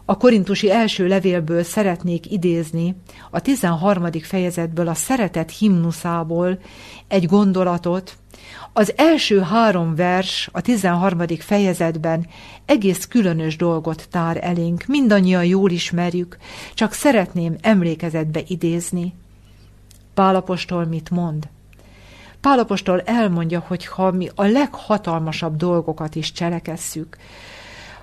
A 0.05 0.17
korintusi 0.17 0.71
első 0.71 1.07
levélből 1.07 1.63
szeretnék 1.63 2.31
idézni 2.31 2.95
a 3.29 3.39
13. 3.39 4.11
fejezetből 4.21 4.87
a 4.87 4.93
szeretet 4.93 5.51
himnuszából 5.51 6.59
egy 7.07 7.25
gondolatot. 7.25 8.17
Az 8.73 8.93
első 8.95 9.39
három 9.39 9.95
vers 9.95 10.49
a 10.51 10.61
13. 10.61 11.21
fejezetben 11.39 12.27
egész 12.65 13.05
különös 13.05 13.55
dolgot 13.55 14.07
tár 14.11 14.39
elénk, 14.41 14.85
mindannyian 14.85 15.45
jól 15.45 15.71
ismerjük, 15.71 16.37
csak 16.73 16.93
szeretném 16.93 17.55
emlékezetbe 17.61 18.41
idézni. 18.47 19.13
Pálapostól 20.19 20.85
mit 20.85 21.09
mond? 21.09 21.49
Pálapostól 22.41 23.01
elmondja, 23.01 23.63
hogy 23.67 23.85
ha 23.85 24.11
mi 24.11 24.29
a 24.35 24.43
leghatalmasabb 24.43 25.55
dolgokat 25.55 26.15
is 26.15 26.31
cselekesszük, 26.31 27.17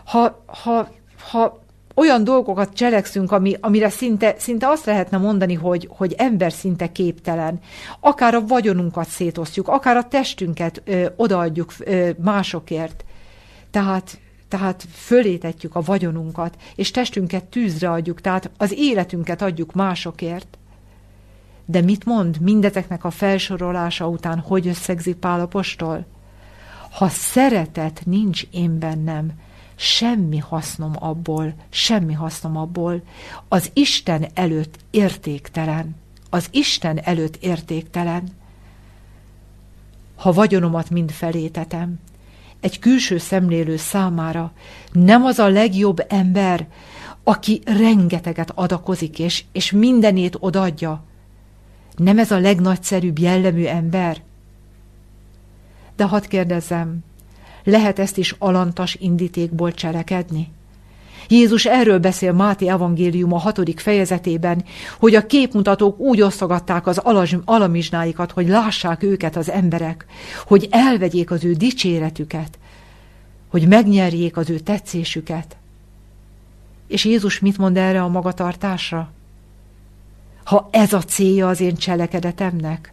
ha, 0.04 0.44
ha, 0.46 0.88
ha 1.30 1.60
olyan 1.94 2.24
dolgokat 2.24 2.72
cselekszünk, 2.72 3.32
ami, 3.32 3.54
amire 3.60 3.88
szinte, 3.88 4.34
szinte 4.38 4.68
azt 4.68 4.84
lehetne 4.84 5.18
mondani, 5.18 5.54
hogy, 5.54 5.88
hogy 5.90 6.12
ember 6.12 6.52
szinte 6.52 6.92
képtelen. 6.92 7.60
Akár 8.00 8.34
a 8.34 8.46
vagyonunkat 8.46 9.08
szétosztjuk, 9.08 9.68
akár 9.68 9.96
a 9.96 10.08
testünket 10.08 10.82
ö, 10.84 11.06
odaadjuk 11.16 11.72
ö, 11.78 12.10
másokért. 12.18 13.04
Tehát, 13.70 14.18
tehát 14.48 14.84
fölétetjük 14.92 15.74
a 15.74 15.80
vagyonunkat, 15.80 16.56
és 16.74 16.90
testünket 16.90 17.44
tűzre 17.44 17.90
adjuk, 17.90 18.20
tehát 18.20 18.50
az 18.56 18.72
életünket 18.76 19.42
adjuk 19.42 19.72
másokért. 19.72 20.58
De 21.66 21.80
mit 21.80 22.04
mond 22.04 22.40
mindezeknek 22.40 23.04
a 23.04 23.10
felsorolása 23.10 24.08
után, 24.08 24.38
hogy 24.38 24.66
összegzi 24.66 25.14
Pálapostól? 25.14 26.06
Ha 26.90 27.08
szeretet 27.08 28.02
nincs 28.04 28.46
én 28.50 28.78
bennem, 28.78 29.32
semmi 29.74 30.38
hasznom 30.38 30.92
abból, 30.98 31.54
semmi 31.68 32.12
hasznom 32.12 32.56
abból, 32.56 33.02
az 33.48 33.70
Isten 33.72 34.26
előtt 34.34 34.78
értéktelen, 34.90 35.96
az 36.30 36.48
Isten 36.50 36.98
előtt 36.98 37.36
értéktelen. 37.36 38.28
Ha 40.16 40.32
vagyonomat 40.32 40.90
mind 40.90 41.10
felétetem, 41.10 41.98
egy 42.60 42.78
külső 42.78 43.18
szemlélő 43.18 43.76
számára 43.76 44.52
nem 44.92 45.24
az 45.24 45.38
a 45.38 45.48
legjobb 45.48 46.04
ember, 46.08 46.66
aki 47.24 47.62
rengeteget 47.64 48.50
adakozik, 48.54 49.18
és, 49.18 49.44
és 49.52 49.70
mindenét 49.70 50.36
odadja. 50.40 51.02
Nem 51.96 52.18
ez 52.18 52.30
a 52.30 52.38
legnagyszerűbb 52.38 53.18
jellemű 53.18 53.64
ember? 53.64 54.22
De 55.96 56.04
hadd 56.04 56.28
kérdezzem, 56.28 56.98
lehet 57.64 57.98
ezt 57.98 58.18
is 58.18 58.34
alantas 58.38 58.94
indítékból 59.00 59.72
cselekedni? 59.72 60.54
Jézus 61.28 61.66
erről 61.66 61.98
beszél 61.98 62.32
Máté 62.32 62.68
evangélium 62.68 63.32
a 63.32 63.38
hatodik 63.38 63.80
fejezetében, 63.80 64.64
hogy 64.98 65.14
a 65.14 65.26
képmutatók 65.26 65.98
úgy 65.98 66.20
osztogatták 66.20 66.86
az 66.86 67.02
alamizsnáikat, 67.44 68.32
hogy 68.32 68.48
lássák 68.48 69.02
őket 69.02 69.36
az 69.36 69.50
emberek, 69.50 70.06
hogy 70.46 70.68
elvegyék 70.70 71.30
az 71.30 71.44
ő 71.44 71.52
dicséretüket, 71.52 72.58
hogy 73.48 73.68
megnyerjék 73.68 74.36
az 74.36 74.50
ő 74.50 74.58
tetszésüket. 74.58 75.56
És 76.86 77.04
Jézus 77.04 77.40
mit 77.40 77.58
mond 77.58 77.76
erre 77.76 78.02
a 78.02 78.08
magatartásra? 78.08 79.10
Ha 80.46 80.68
ez 80.70 80.92
a 80.92 81.02
célja 81.02 81.48
az 81.48 81.60
én 81.60 81.76
cselekedetemnek, 81.76 82.92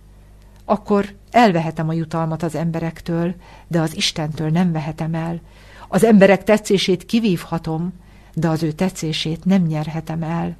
akkor 0.65 1.13
elvehetem 1.31 1.89
a 1.89 1.93
jutalmat 1.93 2.43
az 2.43 2.55
emberektől, 2.55 3.35
de 3.67 3.79
az 3.79 3.95
Istentől 3.95 4.49
nem 4.49 4.71
vehetem 4.71 5.13
el. 5.13 5.41
Az 5.87 6.03
emberek 6.03 6.43
tetszését 6.43 7.05
kivívhatom, 7.05 7.93
de 8.33 8.49
az 8.49 8.63
ő 8.63 8.71
tetszését 8.71 9.45
nem 9.45 9.61
nyerhetem 9.61 10.23
el. 10.23 10.57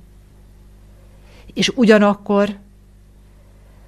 És 1.53 1.69
ugyanakkor, 1.75 2.57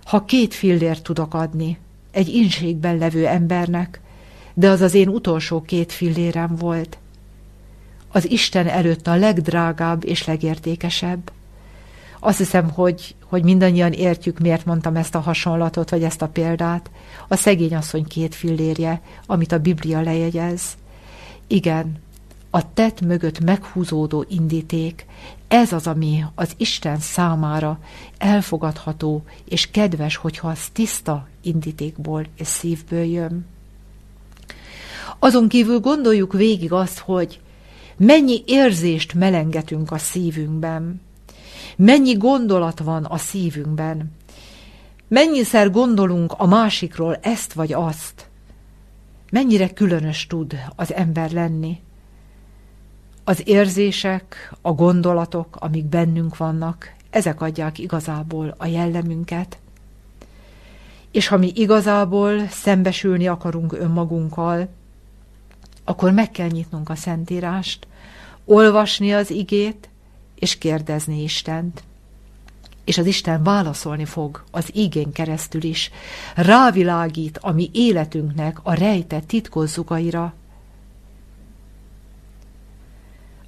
ha 0.05 0.25
két 0.25 0.53
fillért 0.53 1.03
tudok 1.03 1.33
adni 1.33 1.77
egy 2.12 2.27
inségben 2.27 2.97
levő 2.97 3.27
embernek, 3.27 4.01
de 4.53 4.69
az 4.69 4.81
az 4.81 4.93
én 4.93 5.07
utolsó 5.07 5.62
két 5.62 5.91
fillérem 5.91 6.55
volt, 6.55 6.97
az 8.12 8.29
Isten 8.29 8.67
előtt 8.67 9.07
a 9.07 9.15
legdrágább 9.15 10.05
és 10.05 10.25
legértékesebb, 10.25 11.31
azt 12.25 12.38
hiszem, 12.38 12.70
hogy, 12.70 13.15
hogy 13.25 13.44
mindannyian 13.44 13.91
értjük, 13.91 14.39
miért 14.39 14.65
mondtam 14.65 14.96
ezt 14.96 15.15
a 15.15 15.20
hasonlatot, 15.20 15.89
vagy 15.89 16.03
ezt 16.03 16.22
a 16.22 16.27
példát. 16.27 16.90
A 17.27 17.35
szegény 17.35 17.75
asszony 17.75 18.03
két 18.03 18.35
fillérje, 18.35 19.01
amit 19.25 19.51
a 19.51 19.59
Biblia 19.59 20.01
lejegyez. 20.01 20.77
Igen, 21.48 22.03
a 22.50 22.74
tett 22.74 23.01
mögött 23.01 23.40
meghúzódó 23.40 24.25
indíték, 24.29 25.05
ez 25.48 25.74
az, 25.74 25.88
ami 25.88 26.24
az 26.35 26.53
Isten 26.57 27.00
számára 27.00 27.79
elfogadható 28.18 29.24
és 29.50 29.72
kedves, 29.72 30.16
hogyha 30.16 30.48
az 30.48 30.68
tiszta 30.74 31.27
indítékból 31.42 32.25
és 32.38 32.48
szívből 32.48 33.03
jön. 33.03 33.46
Azon 35.20 35.48
kívül 35.48 35.79
gondoljuk 35.79 36.33
végig 36.33 36.72
azt, 36.72 37.00
hogy 37.00 37.40
mennyi 37.98 38.44
érzést 38.46 39.14
melengetünk 39.14 39.92
a 39.92 39.98
szívünkben. 39.98 41.01
Mennyi 41.75 42.14
gondolat 42.14 42.79
van 42.79 43.03
a 43.03 43.18
szívünkben. 43.18 44.11
Mennyiszer 45.07 45.72
gondolunk 45.72 46.33
a 46.38 46.46
másikról 46.46 47.16
ezt 47.22 47.53
vagy 47.53 47.74
azt. 47.74 48.29
Mennyire 49.31 49.70
különös 49.70 50.27
tud 50.27 50.55
az 50.75 50.94
ember 50.94 51.31
lenni. 51.31 51.81
Az 53.24 53.42
érzések, 53.46 54.53
a 54.61 54.72
gondolatok, 54.72 55.55
amik 55.59 55.85
bennünk 55.85 56.38
vannak, 56.38 56.94
ezek 57.09 57.42
adják 57.42 57.79
igazából 57.79 58.55
a 58.57 58.66
jellemünket. 58.66 59.59
És 61.11 61.27
ha 61.27 61.38
mi 61.38 61.51
igazából 61.55 62.48
szembesülni 62.48 63.27
akarunk 63.27 63.74
önmagunkkal, 63.74 64.68
akkor 65.83 66.11
meg 66.11 66.31
kell 66.31 66.48
nyitnunk 66.48 66.90
a 66.90 66.96
Szentírást, 66.96 67.88
olvasni 68.46 69.14
az 69.14 69.31
igét, 69.31 69.90
és 70.39 70.57
kérdezni 70.57 71.24
Istent. 71.24 71.83
És 72.85 72.98
az 72.98 73.05
Isten 73.05 73.43
válaszolni 73.43 74.05
fog 74.05 74.43
az 74.51 74.69
igén 74.74 75.11
keresztül 75.11 75.63
is, 75.63 75.91
rávilágít 76.35 77.37
a 77.37 77.51
mi 77.51 77.69
életünknek 77.74 78.59
a 78.63 78.74
rejtett 78.74 79.27
titkos 79.27 79.69
zugaira. 79.69 80.33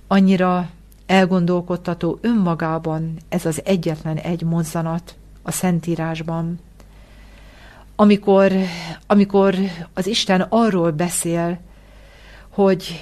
Annyira 0.07 0.69
elgondolkodtató 1.05 2.17
önmagában 2.21 3.17
ez 3.29 3.45
az 3.45 3.61
egyetlen 3.65 4.17
egy 4.17 4.43
mozzanat 4.43 5.15
a 5.41 5.51
Szentírásban, 5.51 6.59
amikor, 7.95 8.51
amikor 9.07 9.55
az 9.93 10.07
Isten 10.07 10.41
arról 10.41 10.91
beszél, 10.91 11.59
hogy 12.49 13.01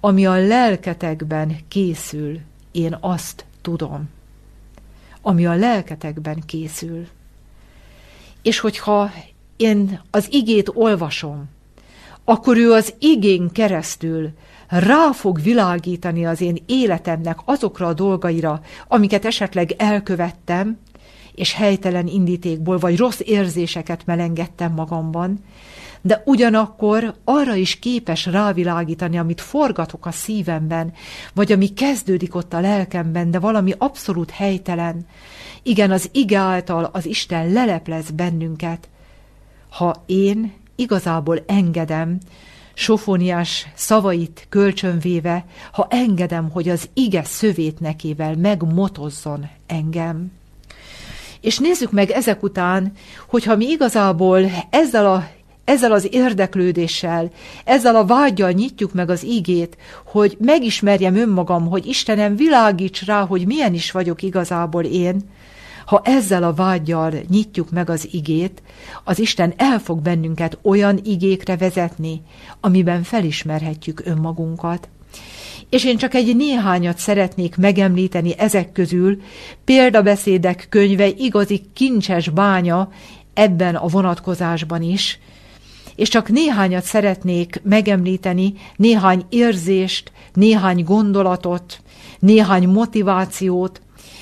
ami 0.00 0.26
a 0.26 0.46
lelketekben 0.46 1.56
készül, 1.68 2.40
én 2.76 2.96
azt 3.00 3.44
tudom, 3.60 4.08
ami 5.22 5.46
a 5.46 5.54
lelketekben 5.54 6.42
készül. 6.46 7.06
És 8.42 8.58
hogyha 8.58 9.10
én 9.56 10.00
az 10.10 10.26
igét 10.30 10.70
olvasom, 10.74 11.48
akkor 12.24 12.56
ő 12.56 12.72
az 12.72 12.94
igén 12.98 13.50
keresztül 13.52 14.30
rá 14.68 15.12
fog 15.12 15.42
világítani 15.42 16.26
az 16.26 16.40
én 16.40 16.62
életemnek 16.66 17.38
azokra 17.44 17.86
a 17.86 17.94
dolgaira, 17.94 18.60
amiket 18.88 19.24
esetleg 19.24 19.74
elkövettem, 19.76 20.78
és 21.34 21.52
helytelen 21.52 22.06
indítékból 22.06 22.78
vagy 22.78 22.96
rossz 22.96 23.20
érzéseket 23.24 24.06
melengettem 24.06 24.72
magamban, 24.72 25.44
de 26.06 26.22
ugyanakkor 26.24 27.14
arra 27.24 27.54
is 27.54 27.78
képes 27.78 28.26
rávilágítani, 28.26 29.18
amit 29.18 29.40
forgatok 29.40 30.06
a 30.06 30.10
szívemben, 30.10 30.92
vagy 31.34 31.52
ami 31.52 31.68
kezdődik 31.68 32.34
ott 32.34 32.52
a 32.52 32.60
lelkemben, 32.60 33.30
de 33.30 33.38
valami 33.38 33.74
abszolút 33.78 34.30
helytelen. 34.30 35.06
Igen, 35.62 35.90
az 35.90 36.08
ige 36.12 36.38
által 36.38 36.90
az 36.92 37.06
Isten 37.06 37.52
leleplez 37.52 38.10
bennünket. 38.10 38.88
Ha 39.70 40.02
én 40.06 40.52
igazából 40.76 41.42
engedem, 41.46 42.18
Sofóniás 42.74 43.66
szavait 43.74 44.46
kölcsönvéve, 44.48 45.44
ha 45.72 45.86
engedem, 45.90 46.50
hogy 46.50 46.68
az 46.68 46.88
ige 46.94 47.24
szövét 47.24 47.80
nekével 47.80 48.34
megmotozzon 48.34 49.48
engem. 49.66 50.32
És 51.40 51.58
nézzük 51.58 51.92
meg 51.92 52.10
ezek 52.10 52.42
után, 52.42 52.92
hogyha 53.28 53.56
mi 53.56 53.66
igazából 53.66 54.40
ezzel 54.70 55.06
a 55.06 55.26
ezzel 55.66 55.92
az 55.92 56.08
érdeklődéssel, 56.10 57.30
ezzel 57.64 57.96
a 57.96 58.04
vágyjal 58.04 58.50
nyitjuk 58.50 58.92
meg 58.92 59.10
az 59.10 59.24
ígét, 59.24 59.76
hogy 60.04 60.36
megismerjem 60.40 61.16
önmagam, 61.16 61.66
hogy 61.66 61.86
Istenem 61.86 62.36
világíts 62.36 63.04
rá, 63.04 63.26
hogy 63.26 63.46
milyen 63.46 63.74
is 63.74 63.90
vagyok 63.90 64.22
igazából 64.22 64.84
én, 64.84 65.20
ha 65.86 66.00
ezzel 66.04 66.42
a 66.42 66.52
vágyjal 66.52 67.12
nyitjuk 67.28 67.70
meg 67.70 67.90
az 67.90 68.08
igét, 68.10 68.62
az 69.04 69.18
Isten 69.18 69.54
el 69.56 69.78
fog 69.78 70.00
bennünket 70.00 70.58
olyan 70.62 71.00
igékre 71.04 71.56
vezetni, 71.56 72.22
amiben 72.60 73.02
felismerhetjük 73.02 74.02
önmagunkat. 74.04 74.88
És 75.70 75.84
én 75.84 75.96
csak 75.96 76.14
egy 76.14 76.36
néhányat 76.36 76.98
szeretnék 76.98 77.56
megemlíteni 77.56 78.38
ezek 78.38 78.72
közül, 78.72 79.20
példabeszédek 79.64 80.66
könyve 80.68 81.06
igazi 81.06 81.62
kincses 81.72 82.28
bánya 82.28 82.88
ebben 83.34 83.74
a 83.74 83.86
vonatkozásban 83.86 84.82
is, 84.82 85.18
és 85.96 86.08
csak 86.08 86.28
néhányat 86.28 86.84
szeretnék 86.84 87.60
megemlíteni, 87.64 88.54
néhány 88.76 89.24
érzést, 89.28 90.12
néhány 90.32 90.84
gondolatot, 90.84 91.80
néhány 92.18 92.68
motivációt, 92.68 93.80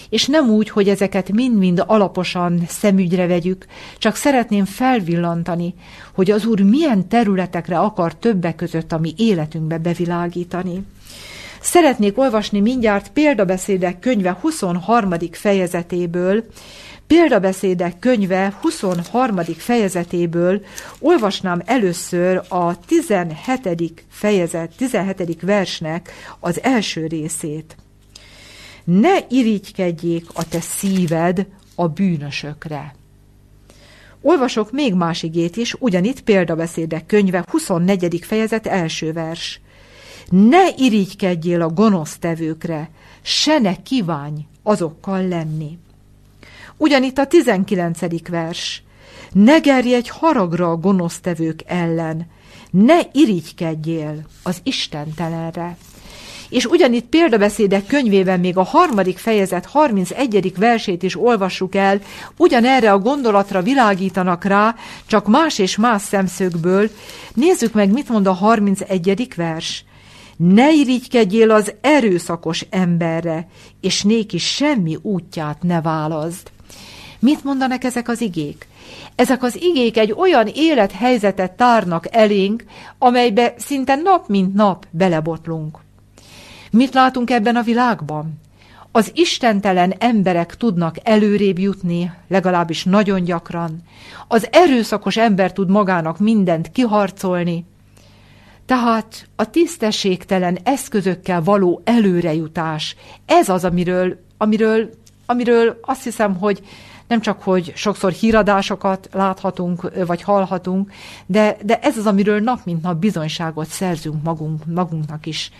és 0.08 0.26
nem 0.26 0.50
úgy, 0.50 0.68
hogy 0.68 0.88
ezeket 0.88 1.32
mind-mind 1.32 1.84
alaposan 1.86 2.62
szemügyre 2.68 3.26
vegyük, 3.26 3.66
csak 3.98 4.14
szeretném 4.16 4.64
felvillantani, 4.64 5.74
hogy 6.14 6.30
az 6.30 6.46
Úr 6.46 6.60
milyen 6.60 7.08
területekre 7.08 7.78
akar 7.78 8.14
többek 8.14 8.56
között 8.56 8.92
a 8.92 8.98
mi 8.98 9.14
életünkbe 9.16 9.78
bevilágítani. 9.78 10.82
Szeretnék 11.60 12.18
olvasni 12.18 12.60
mindjárt 12.60 13.10
példabeszédek 13.12 13.98
könyve 13.98 14.38
23. 14.40 15.10
fejezetéből, 15.30 16.44
Példabeszédek 17.06 17.98
könyve 17.98 18.58
23. 18.60 19.36
fejezetéből 19.56 20.64
olvasnám 20.98 21.62
először 21.64 22.42
a 22.48 22.80
17. 22.80 24.04
fejezet, 24.08 24.76
17. 24.76 25.40
versnek 25.40 26.10
az 26.40 26.62
első 26.62 27.06
részét. 27.06 27.76
Ne 28.84 29.18
irigykedjék 29.28 30.26
a 30.34 30.48
te 30.48 30.60
szíved 30.60 31.46
a 31.74 31.88
bűnösökre. 31.88 32.94
Olvasok 34.20 34.72
még 34.72 34.94
más 34.94 35.22
igét 35.22 35.56
is, 35.56 35.74
ugyanitt 35.78 36.20
példabeszédek 36.20 37.06
könyve 37.06 37.44
24. 37.50 38.24
fejezet 38.24 38.66
első 38.66 39.12
vers. 39.12 39.60
Ne 40.28 40.68
irigykedjél 40.76 41.62
a 41.62 41.68
gonosztevőkre, 41.68 42.90
se 43.22 43.58
ne 43.58 43.82
kívánj 43.82 44.46
azokkal 44.62 45.28
lenni. 45.28 45.78
Ugyanitt 46.76 47.18
a 47.18 47.26
19. 47.26 48.28
vers. 48.28 48.82
Ne 49.32 49.58
gerjedj 49.58 50.10
haragra 50.12 50.70
a 50.70 50.76
gonosztevők 50.76 51.60
ellen, 51.66 52.26
ne 52.70 52.98
irigykedjél 53.12 54.26
az 54.42 54.60
istentelenre. 54.62 55.76
És 56.48 56.64
ugyanitt 56.64 57.08
példabeszédek 57.08 57.86
könyvében 57.86 58.40
még 58.40 58.56
a 58.56 58.62
harmadik 58.62 59.18
fejezet 59.18 59.66
31. 59.66 60.52
versét 60.56 61.02
is 61.02 61.16
olvassuk 61.20 61.74
el, 61.74 62.00
ugyanerre 62.36 62.92
a 62.92 62.98
gondolatra 62.98 63.62
világítanak 63.62 64.44
rá, 64.44 64.74
csak 65.06 65.26
más 65.26 65.58
és 65.58 65.76
más 65.76 66.02
szemszögből. 66.02 66.90
Nézzük 67.34 67.72
meg, 67.72 67.92
mit 67.92 68.08
mond 68.08 68.26
a 68.26 68.32
31. 68.32 69.28
vers. 69.36 69.84
Ne 70.36 70.72
irigykedjél 70.72 71.50
az 71.50 71.74
erőszakos 71.80 72.66
emberre, 72.70 73.48
és 73.80 74.02
néki 74.02 74.38
semmi 74.38 74.98
útját 75.02 75.62
ne 75.62 75.80
válaszd. 75.80 76.52
Mit 77.24 77.44
mondanak 77.44 77.84
ezek 77.84 78.08
az 78.08 78.20
igék? 78.20 78.68
Ezek 79.14 79.42
az 79.42 79.62
igék 79.62 79.96
egy 79.96 80.12
olyan 80.12 80.46
élethelyzetet 80.46 81.52
tárnak 81.52 82.14
elénk, 82.14 82.64
amelybe 82.98 83.54
szinte 83.56 83.94
nap 83.94 84.28
mint 84.28 84.54
nap 84.54 84.86
belebotlunk. 84.90 85.78
Mit 86.70 86.94
látunk 86.94 87.30
ebben 87.30 87.56
a 87.56 87.62
világban? 87.62 88.40
Az 88.92 89.10
istentelen 89.14 89.94
emberek 89.98 90.56
tudnak 90.56 90.96
előrébb 91.02 91.58
jutni, 91.58 92.12
legalábbis 92.28 92.84
nagyon 92.84 93.24
gyakran. 93.24 93.82
Az 94.28 94.48
erőszakos 94.52 95.16
ember 95.16 95.52
tud 95.52 95.70
magának 95.70 96.18
mindent 96.18 96.72
kiharcolni. 96.72 97.64
Tehát 98.66 99.28
a 99.36 99.50
tisztességtelen 99.50 100.58
eszközökkel 100.62 101.42
való 101.42 101.80
előrejutás, 101.84 102.96
ez 103.26 103.48
az, 103.48 103.64
amiről, 103.64 104.20
amiről, 104.36 104.90
amiről 105.26 105.78
azt 105.82 106.04
hiszem, 106.04 106.36
hogy 106.36 106.62
nem 107.08 107.20
csak, 107.20 107.42
hogy 107.42 107.72
sokszor 107.74 108.12
híradásokat 108.12 109.08
láthatunk, 109.12 110.06
vagy 110.06 110.22
hallhatunk, 110.22 110.92
de, 111.26 111.56
de 111.64 111.78
ez 111.78 111.98
az, 111.98 112.06
amiről 112.06 112.40
nap 112.40 112.64
mint 112.64 112.82
nap 112.82 112.96
bizonyságot 112.96 113.66
szerzünk 113.66 114.22
magunk, 114.22 114.64
magunknak 114.66 115.26
is. 115.26 115.50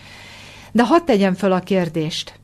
De 0.72 0.85
hadd 0.85 1.04
tegyem 1.04 1.35
föl 1.35 1.52
a 1.52 1.61
kérdést. 1.61 2.38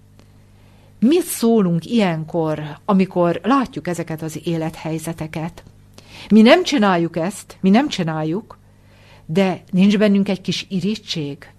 Mit 0.98 1.24
szólunk 1.24 1.86
ilyenkor, 1.86 2.62
amikor 2.84 3.40
látjuk 3.42 3.88
ezeket 3.88 4.22
az 4.22 4.40
élethelyzeteket? 4.44 5.62
Mi 6.30 6.42
nem 6.42 6.62
csináljuk 6.62 7.16
ezt, 7.16 7.56
mi 7.60 7.70
nem 7.70 7.88
csináljuk, 7.88 8.58
de 9.26 9.62
nincs 9.70 9.98
bennünk 9.98 10.28
egy 10.28 10.40
kis 10.40 10.66
irítség, 10.68 11.52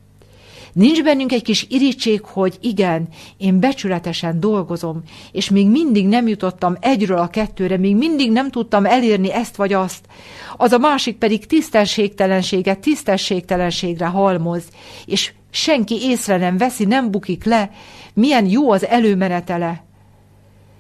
Nincs 0.73 1.03
bennünk 1.03 1.31
egy 1.31 1.43
kis 1.43 1.65
irítség, 1.69 2.21
hogy 2.23 2.57
igen, 2.61 3.07
én 3.37 3.59
becsületesen 3.59 4.39
dolgozom, 4.39 5.03
és 5.31 5.49
még 5.49 5.69
mindig 5.69 6.07
nem 6.07 6.27
jutottam 6.27 6.77
egyről 6.79 7.17
a 7.17 7.27
kettőre, 7.27 7.77
még 7.77 7.95
mindig 7.95 8.31
nem 8.31 8.51
tudtam 8.51 8.85
elérni 8.85 9.31
ezt 9.33 9.55
vagy 9.55 9.73
azt. 9.73 10.05
Az 10.57 10.71
a 10.71 10.77
másik 10.77 11.17
pedig 11.17 11.45
tisztességtelenséget 11.45 12.79
tisztességtelenségre 12.79 14.05
halmoz, 14.05 14.63
és 15.05 15.33
senki 15.49 15.95
észre 16.01 16.37
nem 16.37 16.57
veszi, 16.57 16.85
nem 16.85 17.11
bukik 17.11 17.43
le, 17.43 17.71
milyen 18.13 18.45
jó 18.45 18.71
az 18.71 18.85
előmenetele. 18.85 19.83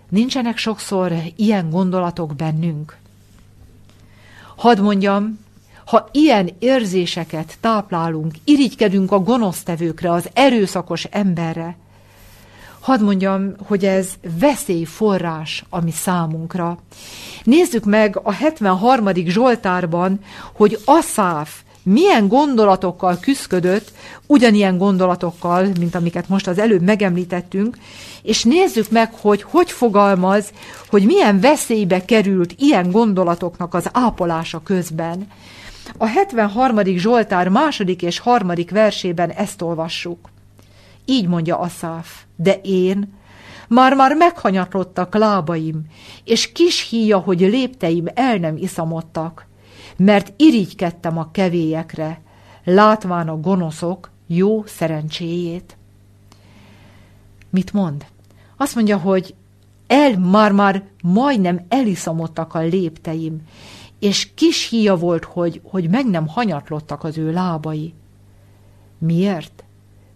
Nincsenek 0.09 0.57
sokszor 0.57 1.13
ilyen 1.35 1.69
gondolatok 1.69 2.35
bennünk. 2.35 2.97
Hadd 4.55 4.81
mondjam, 4.81 5.39
ha 5.91 6.09
ilyen 6.11 6.49
érzéseket 6.59 7.57
táplálunk, 7.61 8.33
irigykedünk 8.43 9.11
a 9.11 9.19
gonosztevőkre, 9.19 10.11
az 10.11 10.29
erőszakos 10.33 11.03
emberre, 11.03 11.77
hadd 12.79 13.01
mondjam, 13.01 13.53
hogy 13.67 13.85
ez 13.85 14.09
veszélyforrás 14.39 15.63
a 15.69 15.81
mi 15.81 15.91
számunkra. 15.91 16.77
Nézzük 17.43 17.85
meg 17.85 18.19
a 18.23 18.31
73. 18.31 19.09
Zsoltárban, 19.13 20.19
hogy 20.53 20.79
Aszáf 20.85 21.61
milyen 21.83 22.27
gondolatokkal 22.27 23.17
küzdködött, 23.21 23.91
ugyanilyen 24.27 24.77
gondolatokkal, 24.77 25.67
mint 25.79 25.95
amiket 25.95 26.29
most 26.29 26.47
az 26.47 26.59
előbb 26.59 26.81
megemlítettünk, 26.81 27.77
és 28.21 28.43
nézzük 28.43 28.89
meg, 28.89 29.13
hogy 29.13 29.41
hogy 29.41 29.71
fogalmaz, 29.71 30.51
hogy 30.89 31.05
milyen 31.05 31.39
veszélybe 31.39 32.05
került 32.05 32.53
ilyen 32.57 32.91
gondolatoknak 32.91 33.73
az 33.73 33.89
ápolása 33.91 34.61
közben. 34.63 35.27
A 35.97 36.05
73. 36.05 36.85
Zsoltár 36.85 37.47
második 37.47 38.01
és 38.01 38.19
harmadik 38.19 38.71
versében 38.71 39.29
ezt 39.29 39.61
olvassuk. 39.61 40.29
Így 41.05 41.27
mondja 41.27 41.59
Aszáf, 41.59 42.23
de 42.35 42.53
én, 42.63 43.13
már-már 43.67 44.15
meghanyatlottak 44.15 45.15
lábaim, 45.15 45.81
és 46.23 46.51
kis 46.51 46.89
híja, 46.89 47.17
hogy 47.17 47.39
lépteim 47.39 48.05
el 48.13 48.37
nem 48.37 48.57
iszamodtak, 48.57 49.45
mert 49.97 50.33
irigykedtem 50.37 51.17
a 51.17 51.31
kevélyekre, 51.31 52.21
látván 52.63 53.29
a 53.29 53.39
gonoszok 53.39 54.09
jó 54.27 54.63
szerencséjét. 54.65 55.77
Mit 57.49 57.73
mond? 57.73 58.05
Azt 58.57 58.75
mondja, 58.75 58.97
hogy 58.97 59.35
el 59.87 60.17
már-már 60.17 60.83
majdnem 61.03 61.65
eliszamodtak 61.69 62.53
a 62.53 62.59
lépteim, 62.59 63.41
és 64.01 64.27
kis 64.35 64.69
híja 64.69 64.95
volt, 64.95 65.23
hogy, 65.23 65.61
hogy 65.63 65.89
meg 65.89 66.05
nem 66.05 66.27
hanyatlottak 66.27 67.03
az 67.03 67.17
ő 67.17 67.31
lábai. 67.31 67.93
Miért? 68.97 69.63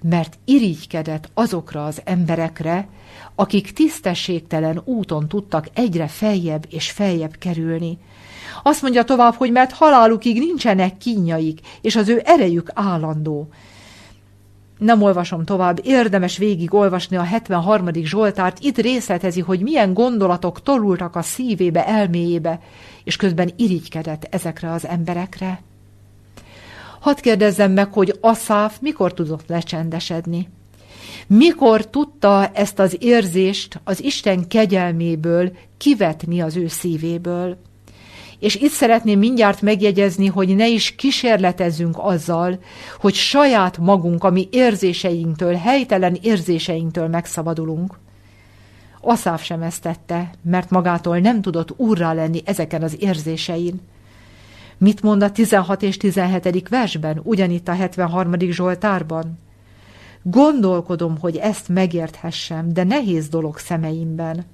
Mert 0.02 0.38
irigykedett 0.46 1.30
azokra 1.34 1.86
az 1.86 2.02
emberekre, 2.04 2.88
akik 3.36 3.74
tisztességtelen 3.74 4.82
úton 4.86 5.28
tudtak 5.28 5.68
egyre 5.74 6.08
feljebb 6.08 6.66
és 6.70 6.92
feljebb 6.92 7.36
kerülni. 7.36 7.98
Azt 8.64 8.82
mondja 8.82 9.04
tovább, 9.04 9.34
hogy 9.34 9.52
mert 9.52 9.72
halálukig 9.72 10.40
nincsenek 10.40 10.98
kínjaik, 10.98 11.60
és 11.82 11.96
az 11.96 12.10
ő 12.10 12.22
erejük 12.24 12.72
állandó. 12.74 13.48
Nem 14.78 15.02
olvasom 15.02 15.46
tovább, 15.46 15.80
érdemes 15.84 16.38
végig 16.38 16.74
olvasni 16.74 17.18
a 17.18 17.24
73. 17.24 17.94
Zsoltárt, 17.94 18.60
itt 18.60 18.78
részletezi, 18.78 19.42
hogy 19.42 19.60
milyen 19.62 19.94
gondolatok 19.94 20.62
tolultak 20.62 21.16
a 21.16 21.22
szívébe, 21.22 21.88
elméjébe, 21.88 22.60
és 23.04 23.16
közben 23.16 23.52
irigykedett 23.56 24.28
ezekre 24.30 24.72
az 24.72 24.88
emberekre. 24.88 25.62
Hadd 27.00 27.22
kérdezzem 27.22 27.72
meg, 27.72 27.94
hogy 27.94 28.18
Aszáf 28.22 28.78
mikor 28.82 29.14
tudott 29.14 29.48
lecsendesedni? 29.48 30.50
Mikor 31.28 31.88
tudta 31.88 32.48
ezt 32.54 32.80
az 32.80 32.98
érzést 33.00 33.80
az 33.84 34.04
Isten 34.04 34.48
kegyelméből 34.48 35.52
kivetni 35.78 36.42
az 36.42 36.56
ő 36.56 36.68
szívéből? 36.68 37.58
És 38.40 38.56
itt 38.56 38.72
szeretném 38.72 39.20
mindjárt 39.20 39.62
megjegyezni, 39.62 40.28
hogy 40.28 40.56
ne 40.56 40.68
is 40.68 40.96
kísérletezzünk 40.96 41.96
azzal, 42.00 42.60
hogy 43.00 43.14
saját 43.14 43.78
magunk, 43.78 44.24
ami 44.24 44.48
érzéseinktől, 44.52 45.54
helytelen 45.54 46.18
érzéseinktől 46.22 47.08
megszabadulunk. 47.08 48.00
Aszáv 49.02 49.42
sem 49.42 49.62
ezt 49.62 49.82
tette, 49.82 50.32
mert 50.42 50.70
magától 50.70 51.18
nem 51.20 51.42
tudott 51.42 51.74
úrrá 51.78 52.14
lenni 52.14 52.42
ezeken 52.46 52.84
az 52.84 52.96
érzésein. 53.00 53.82
Mit 54.78 55.02
mond 55.02 55.24
a 55.24 55.32
16 55.32 55.82
és 55.82 55.98
17. 55.98 56.70
versben, 56.70 57.22
ugyanitt 57.24 57.68
a 57.68 57.74
73. 57.74 58.40
Zsoltárban? 58.40 59.40
Gondolkodom, 60.22 61.18
hogy 61.20 61.36
ezt 61.36 61.70
megérthessem, 61.70 62.74
de 62.74 62.84
nehéz 62.84 63.28
dolog 63.28 63.58
szemeimben. 63.58 64.46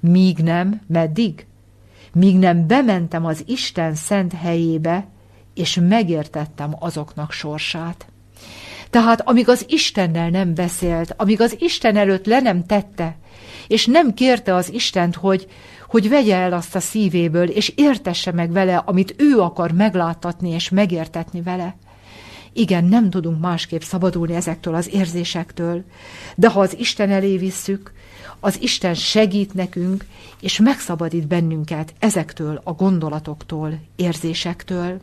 Míg 0.00 0.38
nem, 0.38 0.80
meddig? 0.86 1.46
Míg 2.18 2.38
nem 2.38 2.66
bementem 2.66 3.24
az 3.24 3.42
Isten 3.46 3.94
szent 3.94 4.32
helyébe, 4.32 5.06
és 5.54 5.80
megértettem 5.88 6.74
azoknak 6.78 7.32
sorsát. 7.32 8.06
Tehát 8.90 9.20
amíg 9.20 9.48
az 9.48 9.64
Istennel 9.68 10.28
nem 10.28 10.54
beszélt, 10.54 11.14
amíg 11.16 11.40
az 11.40 11.56
Isten 11.58 11.96
előtt 11.96 12.26
le 12.26 12.40
nem 12.40 12.66
tette, 12.66 13.16
és 13.66 13.86
nem 13.86 14.14
kérte 14.14 14.54
az 14.54 14.72
Istent, 14.72 15.14
hogy, 15.14 15.46
hogy 15.88 16.08
vegye 16.08 16.36
el 16.36 16.52
azt 16.52 16.74
a 16.74 16.80
szívéből, 16.80 17.48
és 17.48 17.72
értesse 17.76 18.32
meg 18.32 18.52
vele, 18.52 18.76
amit 18.76 19.14
ő 19.18 19.40
akar 19.40 19.72
megláttatni 19.72 20.50
és 20.50 20.68
megértetni 20.68 21.42
vele. 21.42 21.76
Igen, 22.52 22.84
nem 22.84 23.10
tudunk 23.10 23.40
másképp 23.40 23.80
szabadulni 23.80 24.34
ezektől 24.34 24.74
az 24.74 24.92
érzésektől, 24.92 25.84
de 26.34 26.48
ha 26.48 26.60
az 26.60 26.78
Isten 26.78 27.10
elé 27.10 27.36
visszük, 27.36 27.92
az 28.40 28.62
Isten 28.62 28.94
segít 28.94 29.54
nekünk, 29.54 30.06
és 30.40 30.58
megszabadít 30.58 31.26
bennünket 31.26 31.94
ezektől 31.98 32.60
a 32.64 32.72
gondolatoktól, 32.72 33.78
érzésektől. 33.96 35.00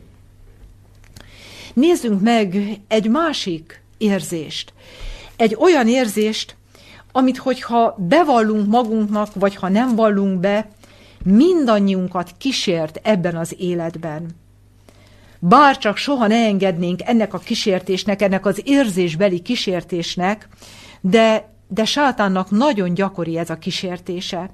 Nézzünk 1.74 2.20
meg 2.20 2.80
egy 2.88 3.08
másik 3.08 3.82
érzést. 3.98 4.72
Egy 5.36 5.56
olyan 5.58 5.88
érzést, 5.88 6.56
amit 7.12 7.36
hogyha 7.36 7.96
bevallunk 7.98 8.68
magunknak, 8.68 9.34
vagy 9.34 9.54
ha 9.54 9.68
nem 9.68 9.94
vallunk 9.94 10.40
be, 10.40 10.68
mindannyiunkat 11.22 12.34
kísért 12.38 13.00
ebben 13.02 13.36
az 13.36 13.54
életben. 13.58 14.26
Bár 15.38 15.78
csak 15.78 15.96
soha 15.96 16.26
ne 16.26 16.44
engednénk 16.46 17.00
ennek 17.04 17.34
a 17.34 17.38
kísértésnek, 17.38 18.22
ennek 18.22 18.46
az 18.46 18.60
érzésbeli 18.64 19.40
kísértésnek, 19.40 20.48
de, 21.00 21.52
de 21.68 21.84
sátánnak 21.84 22.50
nagyon 22.50 22.94
gyakori 22.94 23.38
ez 23.38 23.50
a 23.50 23.58
kísértése. 23.58 24.50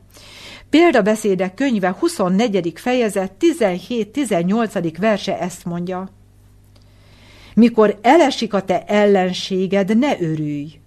Példabeszédek 0.71 1.55
könyve 1.55 1.97
24. 1.99 2.73
fejezet 2.75 3.33
17-18. 3.59 4.95
verse 4.99 5.41
ezt 5.41 5.65
mondja. 5.65 6.09
Mikor 7.55 7.99
elesik 8.03 8.55
a 8.55 8.63
te 8.63 8.85
ellenséged, 8.85 9.99
ne 9.99 10.21
örülj, 10.21 10.81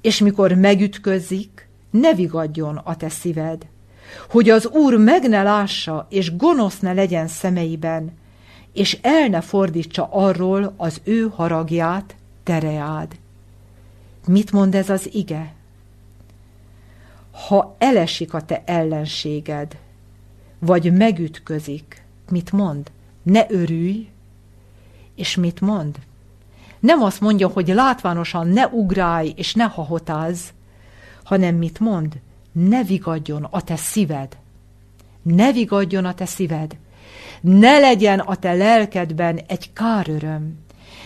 és 0.00 0.18
mikor 0.18 0.52
megütközik, 0.52 1.68
ne 1.90 2.14
vigadjon 2.14 2.76
a 2.76 2.96
te 2.96 3.08
szíved, 3.08 3.66
hogy 4.30 4.50
az 4.50 4.66
Úr 4.66 4.96
meg 4.96 5.28
ne 5.28 5.42
lássa, 5.42 6.06
és 6.10 6.36
gonosz 6.36 6.78
ne 6.78 6.92
legyen 6.92 7.26
szemeiben, 7.26 8.12
és 8.72 8.98
el 9.02 9.28
ne 9.28 9.40
fordítsa 9.40 10.08
arról 10.10 10.74
az 10.76 11.00
ő 11.04 11.28
haragját, 11.34 12.14
tereád. 12.42 13.16
Mit 14.26 14.52
mond 14.52 14.74
ez 14.74 14.90
az 14.90 15.14
ige? 15.14 15.54
Ha 17.30 17.74
elesik 17.78 18.34
a 18.34 18.44
te 18.44 18.62
ellenséged, 18.66 19.76
vagy 20.58 20.92
megütközik, 20.92 22.02
mit 22.30 22.52
mond? 22.52 22.90
Ne 23.22 23.46
örülj, 23.48 24.08
és 25.14 25.36
mit 25.36 25.60
mond? 25.60 25.98
Nem 26.80 27.02
azt 27.02 27.20
mondja, 27.20 27.48
hogy 27.48 27.68
látvánosan 27.68 28.48
ne 28.48 28.66
ugrálj 28.66 29.32
és 29.36 29.54
ne 29.54 29.64
hahotáz, 29.64 30.52
hanem 31.24 31.54
mit 31.54 31.80
mond? 31.80 32.20
Ne 32.52 32.82
vigadjon 32.82 33.44
a 33.44 33.60
te 33.60 33.76
szíved. 33.76 34.36
Ne 35.22 35.52
vigadjon 35.52 36.04
a 36.04 36.14
te 36.14 36.24
szíved. 36.26 36.76
Ne 37.40 37.78
legyen 37.78 38.18
a 38.18 38.34
te 38.34 38.52
lelkedben 38.52 39.40
egy 39.46 39.72
káröröm. 39.72 40.58